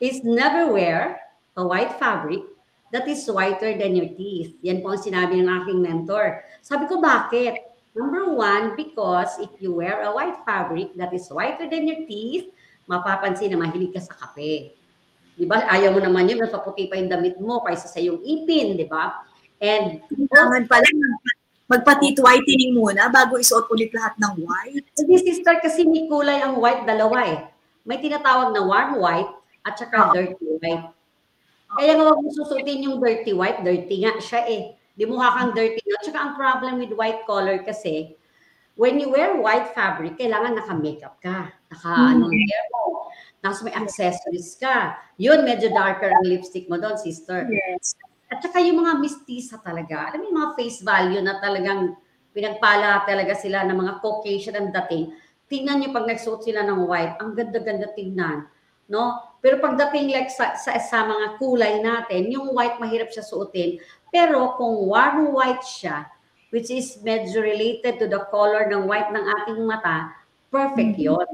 [0.00, 1.24] is never wear
[1.56, 2.44] a white fabric
[2.92, 4.60] that is whiter than your teeth.
[4.60, 6.44] Yan po ang sinabi ng aking mentor.
[6.60, 7.64] Sabi ko, bakit?
[7.96, 12.53] Number one, because if you wear a white fabric that is whiter than your teeth,
[12.86, 14.76] mapapansin na mahilig ka sa kape.
[15.34, 15.66] Di ba?
[15.66, 18.86] Ayaw mo naman yun, mas paputi pa yung damit mo kaysa sa yung ipin, di
[18.86, 19.24] ba?
[19.58, 20.88] And Kailangan pala
[21.64, 24.84] magpa-teeth whitening muna bago isuot ulit lahat ng white.
[24.94, 27.38] Hindi, sister, kasi may kulay ang white, dalawa eh.
[27.88, 29.32] May tinatawag na warm white
[29.64, 30.92] at saka dirty white.
[31.74, 34.62] Kaya nga wag mo susutin yung dirty white, dirty nga siya eh.
[34.94, 35.98] Di mukha kang dirty nga.
[36.04, 38.14] Tsaka ang problem with white color kasi,
[38.74, 41.50] when you wear white fabric, kailangan naka-makeup ka.
[41.70, 43.10] Naka, ano, hair mo.
[43.38, 44.98] Tapos may accessories ka.
[45.20, 47.46] Yun, medyo darker ang lipstick mo doon, sister.
[47.46, 47.94] Yes.
[48.32, 51.94] At saka yung mga mistisa talaga, alam mo yung mga face value na talagang
[52.34, 55.14] pinagpala talaga sila ng mga Caucasian ang dating.
[55.46, 58.48] Tingnan nyo pag nagsuot sila ng white, ang ganda-ganda tingnan.
[58.90, 59.22] No?
[59.38, 63.78] Pero pagdating like sa, sa, sa mga kulay natin, yung white mahirap siya suotin.
[64.10, 66.10] Pero kung warm white siya,
[66.54, 70.14] which is medyo related to the color ng white ng ating mata,
[70.54, 71.26] perfect yon.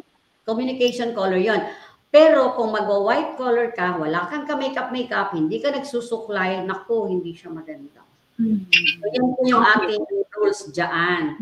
[0.48, 1.60] Communication color yon.
[2.08, 8.02] Pero kung magwa-white color ka, wala kang ka-makeup-makeup, hindi ka nagsusuklay, naku, hindi siya maganda.
[8.40, 8.66] Mm.
[8.66, 10.02] So, yan po yung ating
[10.34, 11.36] rules dyan.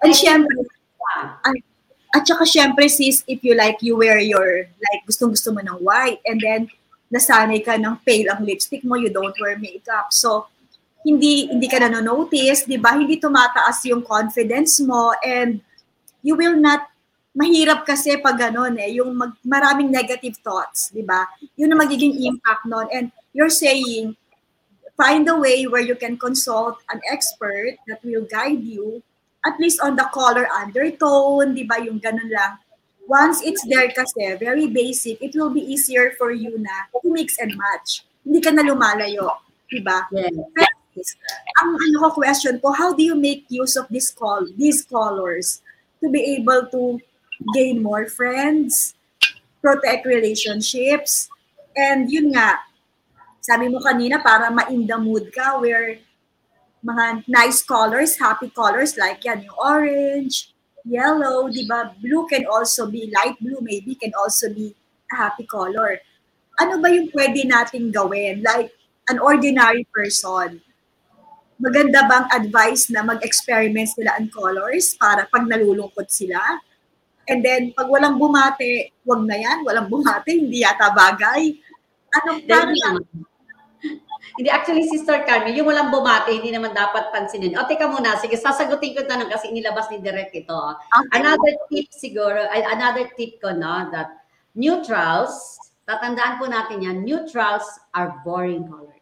[0.00, 0.56] And syempre,
[2.08, 5.78] At saka syempre sis, if you like, you wear your, like gustong gusto mo ng
[5.84, 6.60] white and then
[7.12, 10.08] nasanay ka ng pale ang lipstick mo, you don't wear makeup.
[10.10, 10.48] So,
[11.08, 12.92] hindi hindi ka na notice, 'di ba?
[13.00, 15.64] Hindi tumataas yung confidence mo and
[16.20, 16.84] you will not
[17.32, 21.24] mahirap kasi pag ganun eh, yung mag, maraming negative thoughts, 'di ba?
[21.56, 24.12] Yun ang magiging impact nun and you're saying
[24.98, 29.00] find a way where you can consult an expert that will guide you
[29.46, 32.58] at least on the color undertone, di ba, yung ganun lang.
[33.08, 37.38] Once it's there kasi, very basic, it will be easier for you na to mix
[37.40, 38.04] and match.
[38.26, 39.40] Hindi ka na lumalayo,
[39.70, 40.04] di ba?
[40.12, 40.67] yes.
[41.62, 45.62] Ang ano ko question ko, how do you make use of this call, these colors
[46.02, 47.00] to be able to
[47.54, 48.94] gain more friends,
[49.62, 51.28] protect relationships,
[51.76, 52.58] and yun nga,
[53.42, 55.98] sabi mo kanina, para ma-in the mood ka where
[56.84, 60.54] mga nice colors, happy colors like yan, yung orange,
[60.86, 61.94] yellow, di ba?
[61.98, 64.74] Blue can also be, light blue maybe can also be
[65.12, 65.98] a happy color.
[66.58, 68.42] Ano ba yung pwede nating gawin?
[68.42, 68.74] Like,
[69.08, 70.60] an ordinary person,
[71.58, 76.38] maganda bang advice na mag-experiment sila on colors para pag nalulungkot sila?
[77.28, 79.60] And then, pag walang bumate, wag na yan.
[79.60, 81.60] Walang bumate, hindi yata bagay.
[82.16, 83.04] Ano Dahil para naman.
[84.38, 87.58] Hindi, actually, Sister Carmen, yung walang bumate, hindi naman dapat pansinin.
[87.58, 90.54] O, teka muna, sige, sasagutin ko tanong kasi inilabas ni Direk ito.
[90.54, 91.20] Okay.
[91.20, 95.58] Another tip siguro, another tip ko na, that neutrals,
[95.90, 98.97] tatandaan po natin yan, neutrals are boring colors.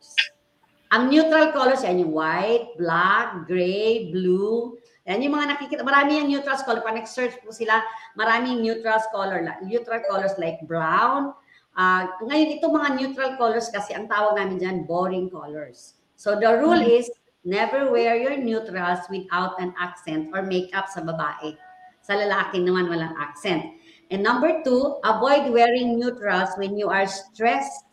[0.95, 4.79] Ang neutral colors, yan yung white, black, gray, blue.
[5.07, 5.83] Yan yung mga nakikita.
[5.83, 6.83] Marami yung neutrals color.
[6.83, 7.83] Pag nag-search po sila,
[8.15, 9.43] maraming neutrals color.
[9.67, 11.35] Neutral colors like brown,
[11.77, 16.01] Ah, ngayon, itong mga neutral colors kasi ang tawag namin dyan, boring colors.
[16.17, 17.13] So the rule is,
[17.45, 21.53] never wear your neutrals without an accent or makeup sa babae.
[22.01, 23.77] Sa lalaki naman walang accent.
[24.09, 27.85] And number two, avoid wearing neutrals when you are stressed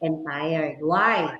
[0.00, 0.80] and tired.
[0.80, 1.36] Why?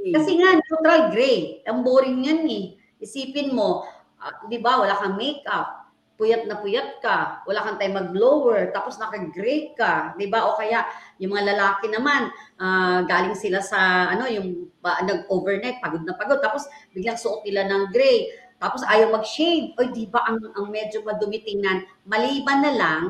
[0.00, 1.60] Kasi nga, neutral gray.
[1.68, 2.64] Ang boring yan eh.
[3.00, 3.84] Isipin mo,
[4.20, 5.80] ah, di ba, wala kang makeup
[6.20, 10.52] puyat na puyat ka, wala kang time mag-blower, tapos naka-gray ka, 'di ba?
[10.52, 10.84] O kaya
[11.16, 12.28] yung mga lalaki naman,
[12.60, 17.64] ah, galing sila sa ano, yung ba, nag-overnight, pagod na pagod, tapos biglang suot nila
[17.72, 18.28] ng gray,
[18.60, 19.72] tapos ayaw mag-shave.
[19.80, 23.02] Oy, 'di ba ang, ang medyo madumi tingnan, maliban na lang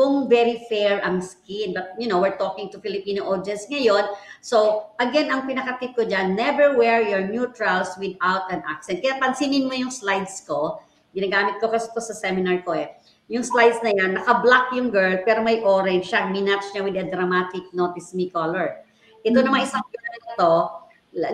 [0.00, 1.76] kung very fair ang skin.
[1.76, 4.08] But, you know, we're talking to Filipino audience ngayon.
[4.40, 9.04] So, again, ang pinaka-tip ko dyan, never wear your neutrals without an accent.
[9.04, 10.80] Kaya pansinin mo yung slides ko,
[11.10, 12.94] Ginagamit ko kasi ito sa seminar ko eh.
[13.30, 16.30] Yung slides na yan, naka-black yung girl, pero may orange siya.
[16.30, 18.82] Minatch niya with a dramatic Notice Me color.
[19.22, 20.54] Ito naman isang girl na to,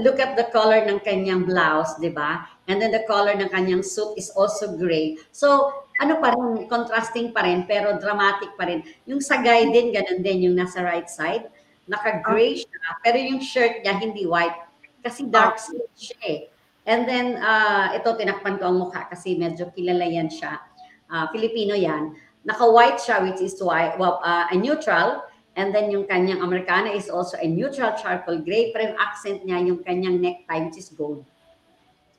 [0.01, 2.49] look at the color ng kanyang blouse, di ba?
[2.69, 5.21] And then the color ng kanyang suit is also gray.
[5.33, 8.85] So, ano pa rin, contrasting pa rin, pero dramatic pa rin.
[9.09, 11.49] Yung sagay din, ganun din, yung nasa right side.
[11.89, 14.57] Naka-gray siya, pero yung shirt niya hindi white.
[15.01, 16.41] Kasi dark skin siya eh.
[16.87, 20.63] And then, uh, ito, tinakpan ko ang mukha kasi medyo kilala yan siya.
[21.11, 22.15] Uh, Filipino yan.
[22.47, 25.27] Naka-white siya, which is white, well, uh, a neutral.
[25.57, 28.71] And then yung kanyang Americana is also a neutral charcoal gray.
[28.71, 31.27] Pero yung accent niya, yung kanyang necktie, which is gold.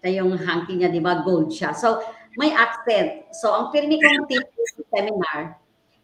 [0.02, 1.24] Ito yung hanky niya, di ba?
[1.24, 1.72] Gold siya.
[1.72, 2.04] So,
[2.38, 3.34] may accent.
[3.34, 4.46] So, ang pirmi kong tip
[4.94, 5.58] seminar,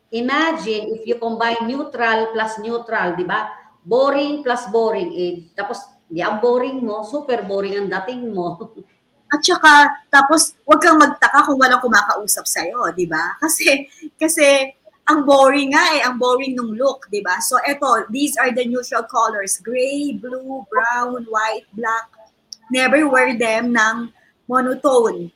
[0.10, 3.54] imagine if you combine neutral plus neutral, di ba?
[3.86, 5.14] Boring plus boring.
[5.14, 8.58] Eh, tapos, di ang boring mo, super boring ang dating mo.
[9.34, 13.34] At saka, tapos, huwag kang magtaka kung walang kumakausap sa'yo, di ba?
[13.42, 14.70] Kasi, kasi,
[15.10, 17.42] ang boring nga eh, ang boring nung look, di ba?
[17.42, 19.58] So, eto, these are the neutral colors.
[19.60, 22.14] Gray, blue, brown, white, black.
[22.70, 24.14] Never wear them ng
[24.46, 25.34] monotone.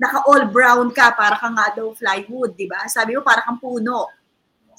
[0.00, 2.88] Naka-all brown ka, para kang nga daw flywood, di ba?
[2.88, 4.08] Sabi mo, para kang puno.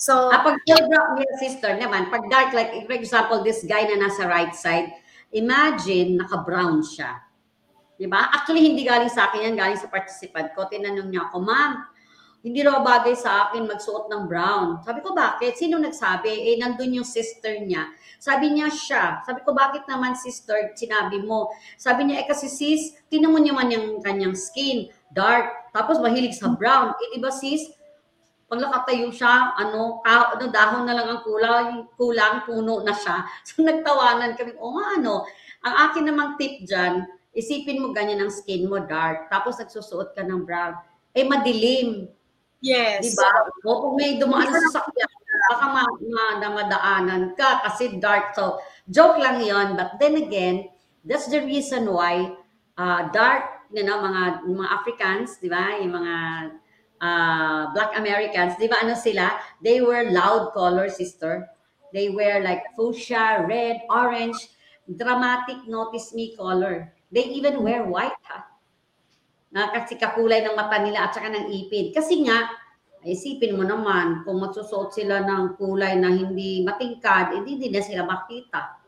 [0.01, 3.85] So, Ah, pag full brown yung sister naman, pag dark, like for example, this guy
[3.85, 4.89] na nasa right side,
[5.29, 7.21] imagine naka-brown siya.
[8.01, 8.33] Di ba?
[8.33, 10.65] Actually, hindi galing sa akin yan, galing sa participant ko.
[10.65, 11.85] Tinanong niya ako, ma'am,
[12.41, 14.81] hindi raw bagay sa akin magsuot ng brown.
[14.81, 15.53] Sabi ko, bakit?
[15.53, 16.49] Sino nagsabi?
[16.49, 17.85] Eh, nandun yung sister niya.
[18.17, 19.21] Sabi niya siya.
[19.21, 21.53] Sabi ko, bakit naman sister, sinabi mo?
[21.77, 26.51] Sabi niya, eh kasi sis, tinan mo naman yung kanyang skin, dark, tapos mahilig sa
[26.51, 26.95] brown.
[26.97, 27.67] Eh, di ba sis,
[28.51, 33.23] pag nakatayo siya, ano, ka, ano, dahon na lang ang kulang, kulang, puno na siya.
[33.47, 35.23] So, nagtawanan kami, o nga, ano,
[35.63, 40.27] ang akin namang tip dyan, isipin mo ganyan ang skin mo, dark, tapos nagsusuot ka
[40.27, 40.75] ng brown,
[41.15, 42.11] eh, madilim.
[42.59, 43.07] yes.
[43.07, 43.47] Di ba?
[43.67, 45.11] O kung may dumaan sa sasakyan,
[45.51, 48.35] baka ma, ma, na madaanan ka kasi dark.
[48.35, 50.69] So, joke lang yon But then again,
[51.07, 52.35] that's the reason why
[52.77, 55.79] uh, dark, you know, mga, mga Africans, di ba?
[55.79, 56.15] Yung mga
[57.01, 59.35] uh, Black Americans, di ba ano sila?
[59.63, 61.47] They wear loud color, sister.
[61.91, 64.37] They wear like fuchsia, red, orange,
[64.87, 66.91] dramatic notice me color.
[67.11, 68.51] They even wear white, ha?
[69.51, 71.91] na kasi kakulay ng mata nila at saka ng ipin.
[71.91, 72.47] Kasi nga,
[73.03, 78.07] isipin mo naman, kung magsusuot sila ng kulay na hindi matingkad, hindi din na sila
[78.07, 78.79] makita.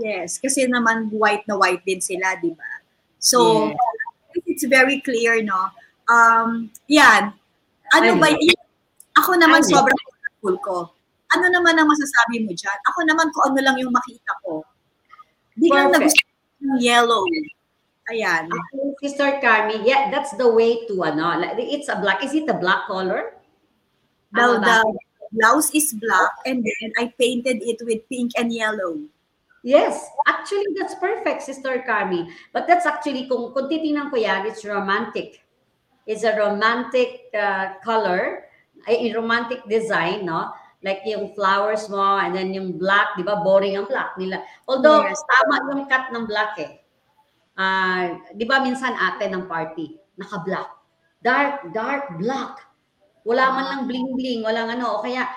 [0.00, 2.80] Yes, kasi naman white na white din sila, di ba?
[3.20, 3.68] So,
[4.60, 5.72] it's very clear, no?
[6.12, 7.32] Um, yan.
[7.96, 8.20] Ano Ano?
[8.20, 8.60] ba, y-
[9.16, 9.72] ako naman Ano?
[9.72, 10.00] sobrang
[10.44, 10.92] cool ko.
[11.32, 12.78] Ano naman ang masasabi mo dyan?
[12.92, 14.60] Ako naman kung ano lang yung makita ko.
[15.56, 15.92] Ka Perfect.
[15.96, 17.22] nagustuhan ng yellow.
[18.10, 18.50] Ayan.
[18.50, 22.56] Actually, Sister Carmi, yeah, that's the way to, ano, it's a black, is it a
[22.58, 23.38] black color?
[24.34, 24.76] The, Ano the
[25.30, 28.98] blouse is black and then I painted it with pink and yellow.
[29.62, 32.32] Yes, actually, that's perfect, Sister Carmi.
[32.52, 35.44] But that's actually, kung, kung titingnan ko yan, it's romantic.
[36.08, 38.48] It's a romantic uh, color,
[38.88, 40.48] a, romantic design, no?
[40.80, 43.44] Like yung flowers mo, and then yung black, di ba?
[43.44, 44.40] Boring ang black nila.
[44.64, 45.20] Although, Yes.
[45.28, 46.80] tama yung cut ng black eh.
[47.60, 50.72] Ah, di ba minsan ate ng party, naka-black.
[51.20, 52.64] Dark, dark, black.
[53.28, 54.96] Wala man lang bling-bling, walang ano.
[54.96, 55.28] O kaya,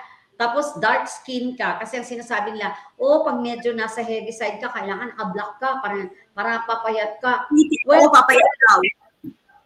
[0.44, 1.80] tapos dark skin ka.
[1.80, 5.96] Kasi ang sinasabi nila, oh, pag medyo nasa heavy side ka, kailangan naka-black ka para,
[6.36, 7.48] para papayat ka.
[7.88, 8.80] Well, oh, papayat daw.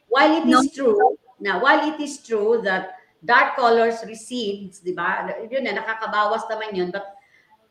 [0.07, 0.61] While it No.
[0.61, 5.25] is true, na while it is true that dark colors recedes, di ba?
[5.49, 6.89] Yun na, nakakabawas naman yun.
[6.93, 7.09] But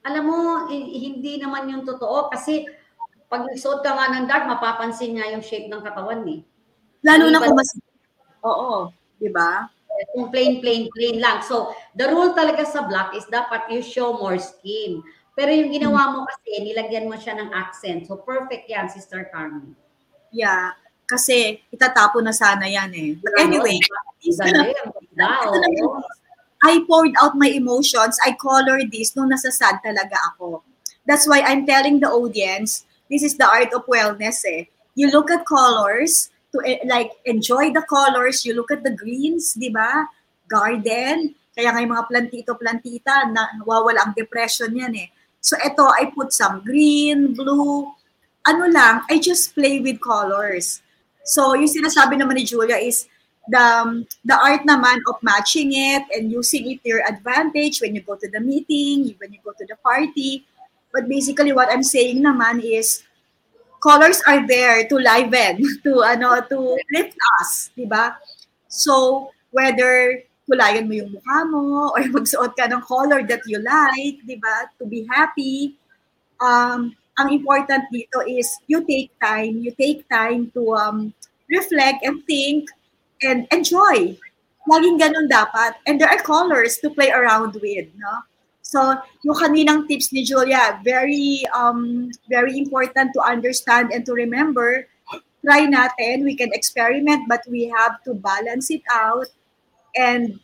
[0.03, 2.67] alam mo, hi- hindi naman yung totoo kasi
[3.27, 6.43] pag nagsuot ka nga ng dark, mapapansin nga yung shape ng katawan eh.
[7.03, 7.71] Lalo na Iba- kung mas...
[8.43, 8.91] Oo.
[9.17, 9.67] Di ba?
[10.15, 11.41] Kung plain, plain, plain lang.
[11.45, 15.01] So, the rule talaga sa black is dapat you show more skin.
[15.37, 18.09] Pero yung ginawa mo kasi, nilagyan mo siya ng accent.
[18.09, 19.77] So, perfect yan, Sister Carmen.
[20.33, 20.73] Yeah.
[21.07, 23.15] Kasi itatapon na sana yan eh.
[23.21, 24.75] But anyway, Galing.
[25.19, 26.03] Na oo.
[26.65, 28.19] I poured out my emotions.
[28.27, 30.67] I colored this nung nasa sad talaga ako.
[31.07, 34.67] That's why I'm telling the audience, this is the art of wellness eh.
[34.99, 38.49] You look at colors to eh, like enjoy the colors.
[38.49, 40.09] You look at the greens, di ba?
[40.49, 41.37] Garden.
[41.53, 45.09] Kaya nga mga plantito-plantita, na, nawawala ang depression yan eh.
[45.45, 47.93] So ito, I put some green, blue,
[48.49, 50.81] ano lang, I just play with colors.
[51.25, 53.09] So yung sinasabi naman ni Julia is,
[53.47, 57.95] the um, the art naman of matching it and using it to your advantage when
[57.95, 60.43] you go to the meeting, when you go to the party.
[60.91, 63.06] But basically what I'm saying naman is
[63.87, 68.19] colors are there to liven, to ano, to lift us, 'di ba?
[68.67, 71.63] So whether kulayan mo yung mukha mo
[71.95, 74.67] or magsuot ka ng color that you like, 'di ba?
[74.83, 75.79] To be happy.
[76.43, 81.15] Um ang important dito is you take time, you take time to um
[81.47, 82.67] reflect and think
[83.23, 84.19] and enjoy.
[84.67, 85.79] Laging ganun dapat.
[85.87, 88.27] And there are colors to play around with, no?
[88.67, 88.83] So,
[89.23, 94.91] yung kaninang tips ni Julia, very um very important to understand and to remember.
[95.47, 99.31] Try natin, we can experiment but we have to balance it out
[99.95, 100.43] and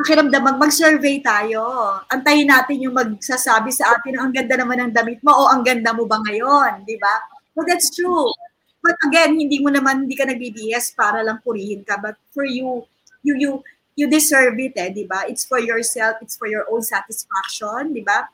[0.00, 1.60] pakiramdam mag mag-survey tayo.
[2.08, 5.92] Antayin natin yung magsasabi sa atin ang ganda naman ng damit mo o ang ganda
[5.92, 7.20] mo ba ngayon, di ba?
[7.52, 8.32] Well, that's true.
[8.80, 12.88] But again, hindi mo naman hindi ka nagbibihis para lang purihin ka, but for you,
[13.20, 13.52] you you
[13.96, 15.24] you deserve it, eh, di ba?
[15.26, 18.28] It's for yourself, it's for your own satisfaction, di ba?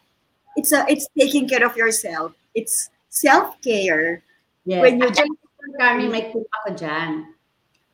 [0.59, 2.37] It's a it's taking care of yourself.
[2.53, 4.21] It's self-care
[4.63, 4.83] Yes.
[4.83, 5.39] when you Actually,
[5.79, 7.11] Carmen, may tip ako dyan.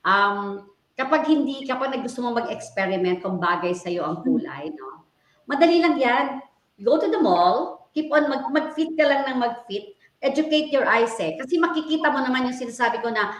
[0.04, 5.04] Um, kapag hindi, kapag gusto mo mag-experiment kung bagay sa'yo ang kulay, no?
[5.48, 6.44] Madali lang yan.
[6.84, 11.14] Go to the mall, keep on, mag, mag-fit ka lang ng mag-fit, educate your eyes
[11.20, 11.40] eh.
[11.40, 13.32] Kasi makikita mo naman yung sinasabi ko na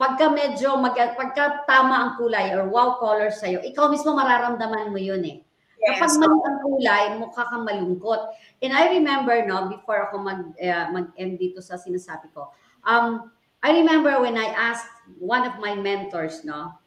[0.00, 4.96] pagka medyo, mag, pagka tama ang kulay or wow color sa'yo, ikaw mismo mararamdaman mo
[4.96, 5.44] yun eh.
[5.80, 6.16] Kapag Yes.
[6.16, 8.32] mali ang kulay, mukha kang malungkot.
[8.64, 12.48] And I remember, no, before ako mag, uh, mag-end dito sa sinasabi ko,
[12.88, 13.28] um,
[13.60, 14.88] I remember when I asked
[15.20, 16.80] one of my mentors, no,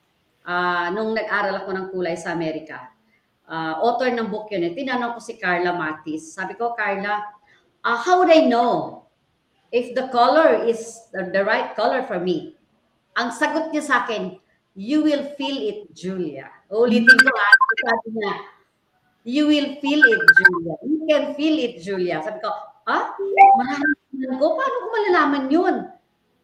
[0.49, 2.89] uh, nung nag-aral ako ng kulay sa Amerika,
[3.45, 6.33] uh, author ng book yun, eh, tinanong ko si Carla Matis.
[6.33, 7.21] Sabi ko, Carla,
[7.85, 9.05] uh, how would I know
[9.69, 12.52] if the color is the, the right color for me?
[13.13, 14.37] Ang sagot niya sa akin,
[14.73, 16.49] you will feel it, Julia.
[16.73, 17.49] Ulitin ko ha,
[17.85, 18.33] sabi niya,
[19.21, 20.73] you will feel it, Julia.
[20.81, 22.25] You can feel it, Julia.
[22.25, 22.49] Sabi ko,
[22.89, 24.45] ah, malalaman ko?
[24.57, 25.75] Paano ko malalaman yun?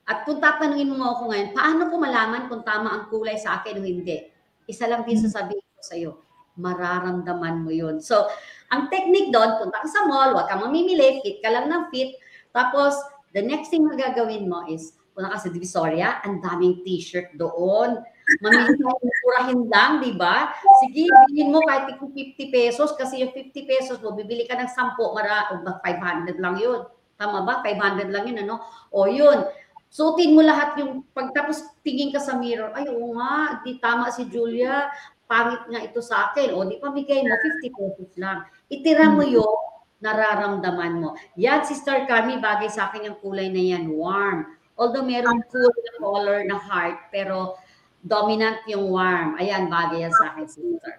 [0.10, 3.82] At kung tatanungin mo ako ngayon, paano ko malaman kung tama ang kulay sa akin
[3.82, 4.30] o hindi?
[4.66, 6.12] Isa lang din sasabihin ko sa'yo,
[6.58, 8.02] mararamdaman mo yun.
[8.02, 8.30] So,
[8.70, 12.18] ang technique doon, punta ka sa mall, huwag kang mamimili, fit ka lang ng fit.
[12.54, 12.98] Tapos,
[13.34, 18.00] the next thing na gagawin mo is, punta ka sa Divisoria, ang daming t-shirt doon.
[18.40, 18.88] Mamili ng
[19.28, 20.56] murahin lang, di ba?
[20.80, 24.72] Sige, bilhin mo kahit kung 50 pesos kasi yung 50 pesos mo, bibili ka ng
[24.72, 26.88] 10, mara, o ba, 500 lang yun.
[27.20, 27.60] Tama ba?
[27.68, 28.64] 500 lang yun, ano?
[28.96, 29.44] O yun,
[29.92, 34.24] suotin mo lahat yung pagtapos tingin ka sa mirror, ay oo nga, di tama si
[34.32, 34.88] Julia,
[35.28, 36.56] pangit nga ito sa akin.
[36.56, 38.48] O di pamigay mo, 50 pesos lang.
[38.72, 39.68] Itira mo yung
[40.00, 41.20] nararamdaman mo.
[41.36, 44.59] Yan, Sister Carmi, bagay sa akin yung kulay na yan, warm.
[44.80, 47.60] Although meron cool na color na heart, pero
[48.00, 49.36] dominant yung warm.
[49.36, 50.94] Ayan, bagay yan sa akin, Sister.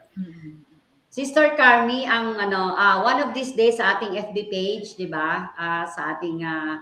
[1.11, 5.51] Sister Carmi, ang ano, ah, one of these days sa ating FB page, 'di ba?
[5.59, 6.79] Ah, sa ating ah,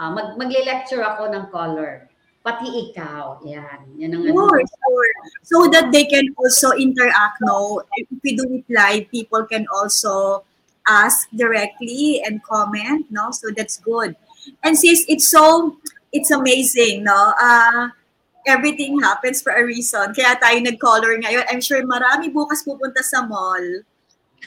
[0.00, 2.08] ah, mag magle-lecture ako ng color.
[2.40, 3.42] Pati ikaw.
[3.42, 3.98] Yan.
[3.98, 4.48] Yan ang ano.
[4.48, 5.12] Sure, sure.
[5.42, 7.82] So that they can also interact, no?
[7.98, 10.46] If we do it live, people can also
[10.86, 13.34] ask directly and comment, no?
[13.34, 14.14] So that's good.
[14.62, 15.76] And sis, it's so,
[16.16, 17.34] it's amazing, no?
[17.36, 17.92] Uh,
[18.48, 20.16] everything happens for a reason.
[20.16, 21.44] Kaya tayo nag-color ngayon.
[21.52, 23.84] I'm sure marami bukas pupunta sa mall.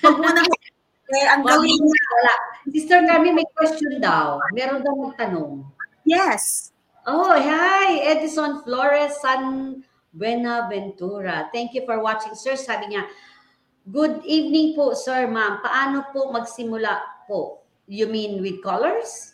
[0.02, 0.42] Huwag mo na
[1.16, 2.36] eh, ang gawin wala.
[2.70, 4.42] Sister Carmi, may question daw.
[4.54, 5.66] Meron daw magtanong.
[6.06, 6.74] Yes.
[7.06, 8.02] Oh, hi!
[8.06, 9.78] Edison Flores San
[10.14, 11.50] Buenaventura.
[11.54, 12.58] Thank you for watching, sir.
[12.58, 13.06] Sabi niya,
[13.90, 15.66] Good evening po, sir, ma'am.
[15.66, 17.66] Paano po magsimula po?
[17.90, 19.34] You mean with colors?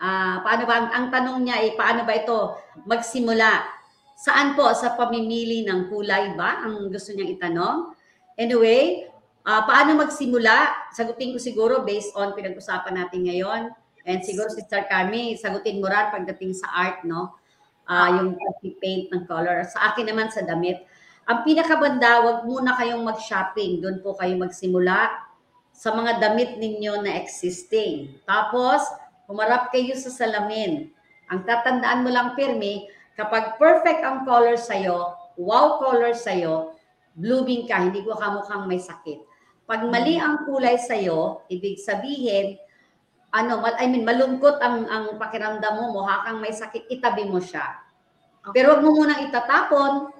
[0.00, 2.56] Ah, paano ba ang, ang tanong niya ay paano ba ito
[2.88, 3.68] magsimula?
[4.16, 7.92] Saan po sa pamimili ng kulay ba ang gusto niyang itanong?
[8.40, 9.04] Anyway,
[9.44, 10.88] ah, paano magsimula?
[10.96, 13.62] Sagutin ko siguro based on pinag-usapan natin ngayon.
[14.08, 17.36] And siguro Sister Carmi, sagutin mo rin pagdating sa art, no?
[17.84, 18.40] Ah, yung
[18.80, 19.68] paint ng color.
[19.68, 20.80] Sa akin naman sa damit.
[21.28, 23.84] Ang pinakabanda, wag muna kayong mag-shopping.
[23.84, 25.12] Doon po kayo magsimula
[25.76, 28.16] sa mga damit ninyo na existing.
[28.24, 28.80] Tapos,
[29.30, 30.90] humarap kayo sa salamin.
[31.30, 36.74] Ang tatandaan mo lang, Pirmi, kapag perfect ang color sa'yo, wow color sa'yo,
[37.14, 39.22] blooming ka, hindi ko kamukhang may sakit.
[39.70, 42.58] Pag mali ang kulay sa'yo, ibig sabihin,
[43.30, 47.78] ano, I mean, malungkot ang, ang pakiramdam mo, mukha kang may sakit, itabi mo siya.
[48.50, 50.10] Pero wag mo munang itatapon,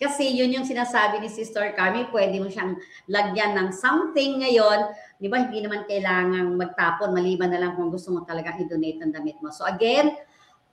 [0.00, 4.96] kasi yun yung sinasabi ni Sister Carmi, pwede mo siyang lagyan ng something ngayon.
[5.20, 9.12] Di ba, hindi naman kailangang magtapon, maliban na lang kung gusto mo talaga i-donate ang
[9.12, 9.52] damit mo.
[9.52, 10.16] So again,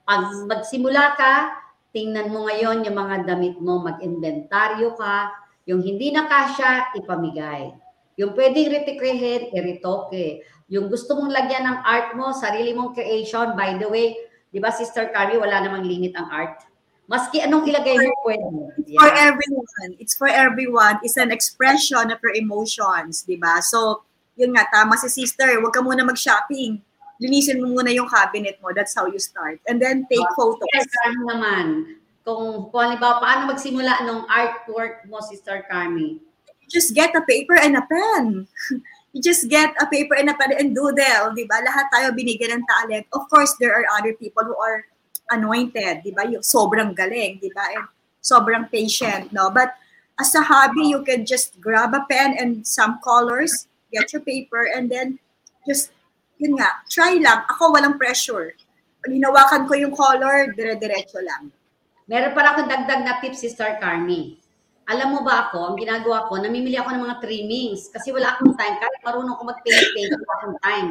[0.08, 1.60] pag magsimula ka,
[1.92, 5.28] tingnan mo ngayon yung mga damit mo, mag-inventaryo ka,
[5.68, 7.76] yung hindi na kasya, ipamigay.
[8.16, 10.40] Yung pwedeng retikehin, iritoke.
[10.72, 14.16] Yung gusto mong lagyan ng art mo, sarili mong creation, by the way,
[14.48, 16.64] di ba Sister Carmi, wala namang limit ang art.
[17.08, 18.44] Maski anong ilagay mo, pwede.
[19.00, 19.32] for Yeah.
[19.32, 19.90] everyone.
[19.96, 21.00] It's for everyone.
[21.00, 23.64] It's an expression of your emotions, di ba?
[23.64, 24.04] So,
[24.36, 25.56] yun nga, tama si sister.
[25.56, 26.84] Huwag ka muna mag-shopping.
[27.16, 28.76] Linisin mo muna yung cabinet mo.
[28.76, 29.58] That's how you start.
[29.64, 30.68] And then take photos.
[30.76, 31.66] Yes, ano naman.
[32.22, 36.20] Kung, kung halimbawa, paano magsimula nung artwork mo, Sister Carmi?
[36.68, 38.44] Just get a paper and a pen.
[39.16, 41.64] You just get a paper and a pen and doodle, di ba?
[41.64, 43.08] Lahat tayo binigyan ng talent.
[43.16, 44.84] Of course, there are other people who are
[45.30, 46.24] anointed, di ba?
[46.28, 47.64] Yung sobrang galing, di ba?
[47.76, 47.86] And
[48.18, 49.48] sobrang patient, no?
[49.48, 49.72] But
[50.18, 54.68] as a hobby, you can just grab a pen and some colors, get your paper,
[54.74, 55.18] and then
[55.64, 55.94] just,
[56.36, 57.46] yun nga, try lang.
[57.48, 58.52] Ako, walang pressure.
[59.04, 61.54] Pag hinawakan ko yung color, dire-diretso lang.
[62.08, 64.40] Meron para akong dagdag na tip, Sister Carmi.
[64.88, 68.56] Alam mo ba ako, ang ginagawa ko, namimili ako ng mga trimmings kasi wala akong
[68.56, 68.80] time.
[68.80, 70.88] Kahit marunong ko mag-paint-paint, wala akong time.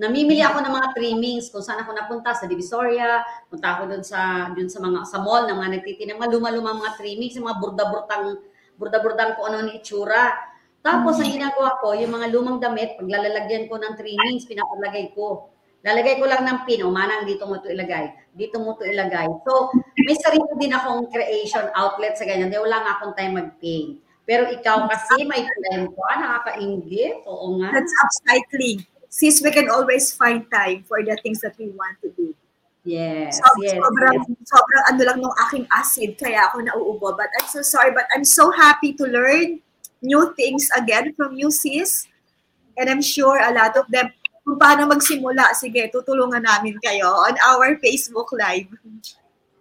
[0.00, 4.50] Namimili ako ng mga trimmings kung saan ako napunta sa Divisoria, punta ako doon sa
[4.54, 8.26] doon sa mga sa mall ng mga nagtitinang mga luma-luma mga trimmings, mga burda-burdang
[8.80, 10.32] burda-burdang ko ano ni itsura.
[10.82, 15.46] Tapos ang ginagawa ko, yung mga lumang damit, paglalagyan ko ng trimmings, pinapalagay ko.
[15.86, 18.10] Lalagay ko lang ng pin, o manang dito mo ito ilagay.
[18.34, 19.26] Dito mo ito ilagay.
[19.46, 19.70] So,
[20.02, 22.50] may sarili din akong creation outlet sa ganyan.
[22.50, 23.98] Di wala nga akong time mag-paint.
[24.22, 27.26] Pero ikaw kasi may time ko, ah, nakakaingit.
[27.26, 27.74] Oo nga.
[27.74, 28.86] That's upcycling.
[29.12, 32.32] Sis, we can always find time for the things that we want to do.
[32.80, 33.76] Yes, So, yes.
[33.76, 34.48] sobrang, yes.
[34.48, 37.12] sobrang ano lang nung aking acid, kaya ako nauubo.
[37.12, 39.60] But I'm so sorry, but I'm so happy to learn
[40.00, 42.08] new things again from you, sis.
[42.80, 44.10] And I'm sure a lot of them,
[44.48, 48.72] kung paano magsimula, sige, tutulungan namin kayo on our Facebook Live.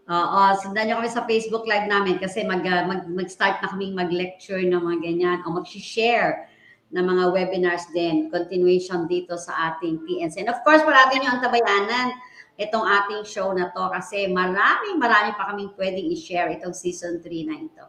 [0.07, 3.93] Oo, sundan niyo kami sa Facebook Live namin kasi mag, uh, mag, mag-start na kaming
[3.99, 6.47] mag-lecture ng mga ganyan o mag-share
[6.91, 10.43] ng mga webinars din, continuation dito sa ating TNC.
[10.43, 12.11] And of course, parating niyo ang tabayanan
[12.59, 17.47] itong ating show na to kasi marami, marami pa kaming pwedeng i-share itong season 3
[17.47, 17.85] na ito.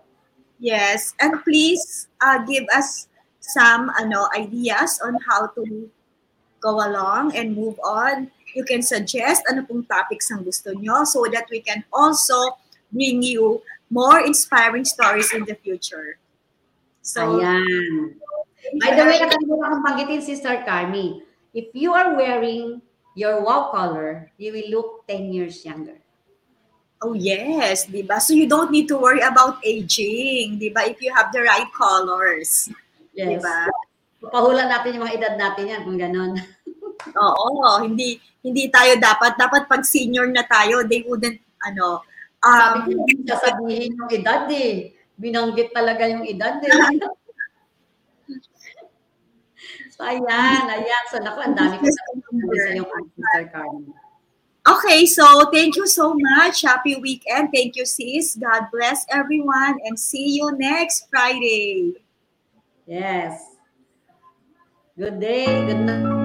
[0.62, 3.10] Yes, and please uh, give us
[3.42, 5.90] some ano ideas on how to
[6.62, 8.30] go along and move on.
[8.54, 12.62] You can suggest ano pong topics ang gusto nyo so that we can also
[12.94, 16.22] bring you more inspiring stories in the future.
[17.02, 18.22] So, Ayan.
[18.78, 21.20] By the way, nakalimutan kong banggitin, Sister Carmi.
[21.52, 22.80] If you are wearing
[23.18, 26.02] your wow color, you will look 10 years younger.
[27.02, 28.22] oh yes, di ba?
[28.22, 30.86] So you don't need to worry about aging, di ba?
[30.86, 32.70] If you have the right colors.
[33.12, 33.42] Yes.
[33.42, 33.68] Diba?
[34.30, 36.32] Pahulan natin yung mga edad natin yan kung ganon.
[37.18, 42.06] Oo, hindi hindi tayo dapat dapat pag senior na tayo, they wouldn't ano
[42.42, 44.94] Sabi um ko, hindi sasabihin yung edad eh.
[45.18, 46.70] Binanggit talaga yung edad eh.
[49.92, 51.02] so, ayan, ayan.
[51.12, 53.92] So, naku, ang dami ko na sa yung Sister Carmen.
[54.62, 56.62] Okay, so thank you so much.
[56.62, 57.50] Happy weekend.
[57.52, 58.38] Thank you, sis.
[58.38, 61.98] God bless everyone and see you next Friday.
[62.86, 63.42] Yes.
[64.96, 65.66] Good day.
[65.66, 66.21] Good night.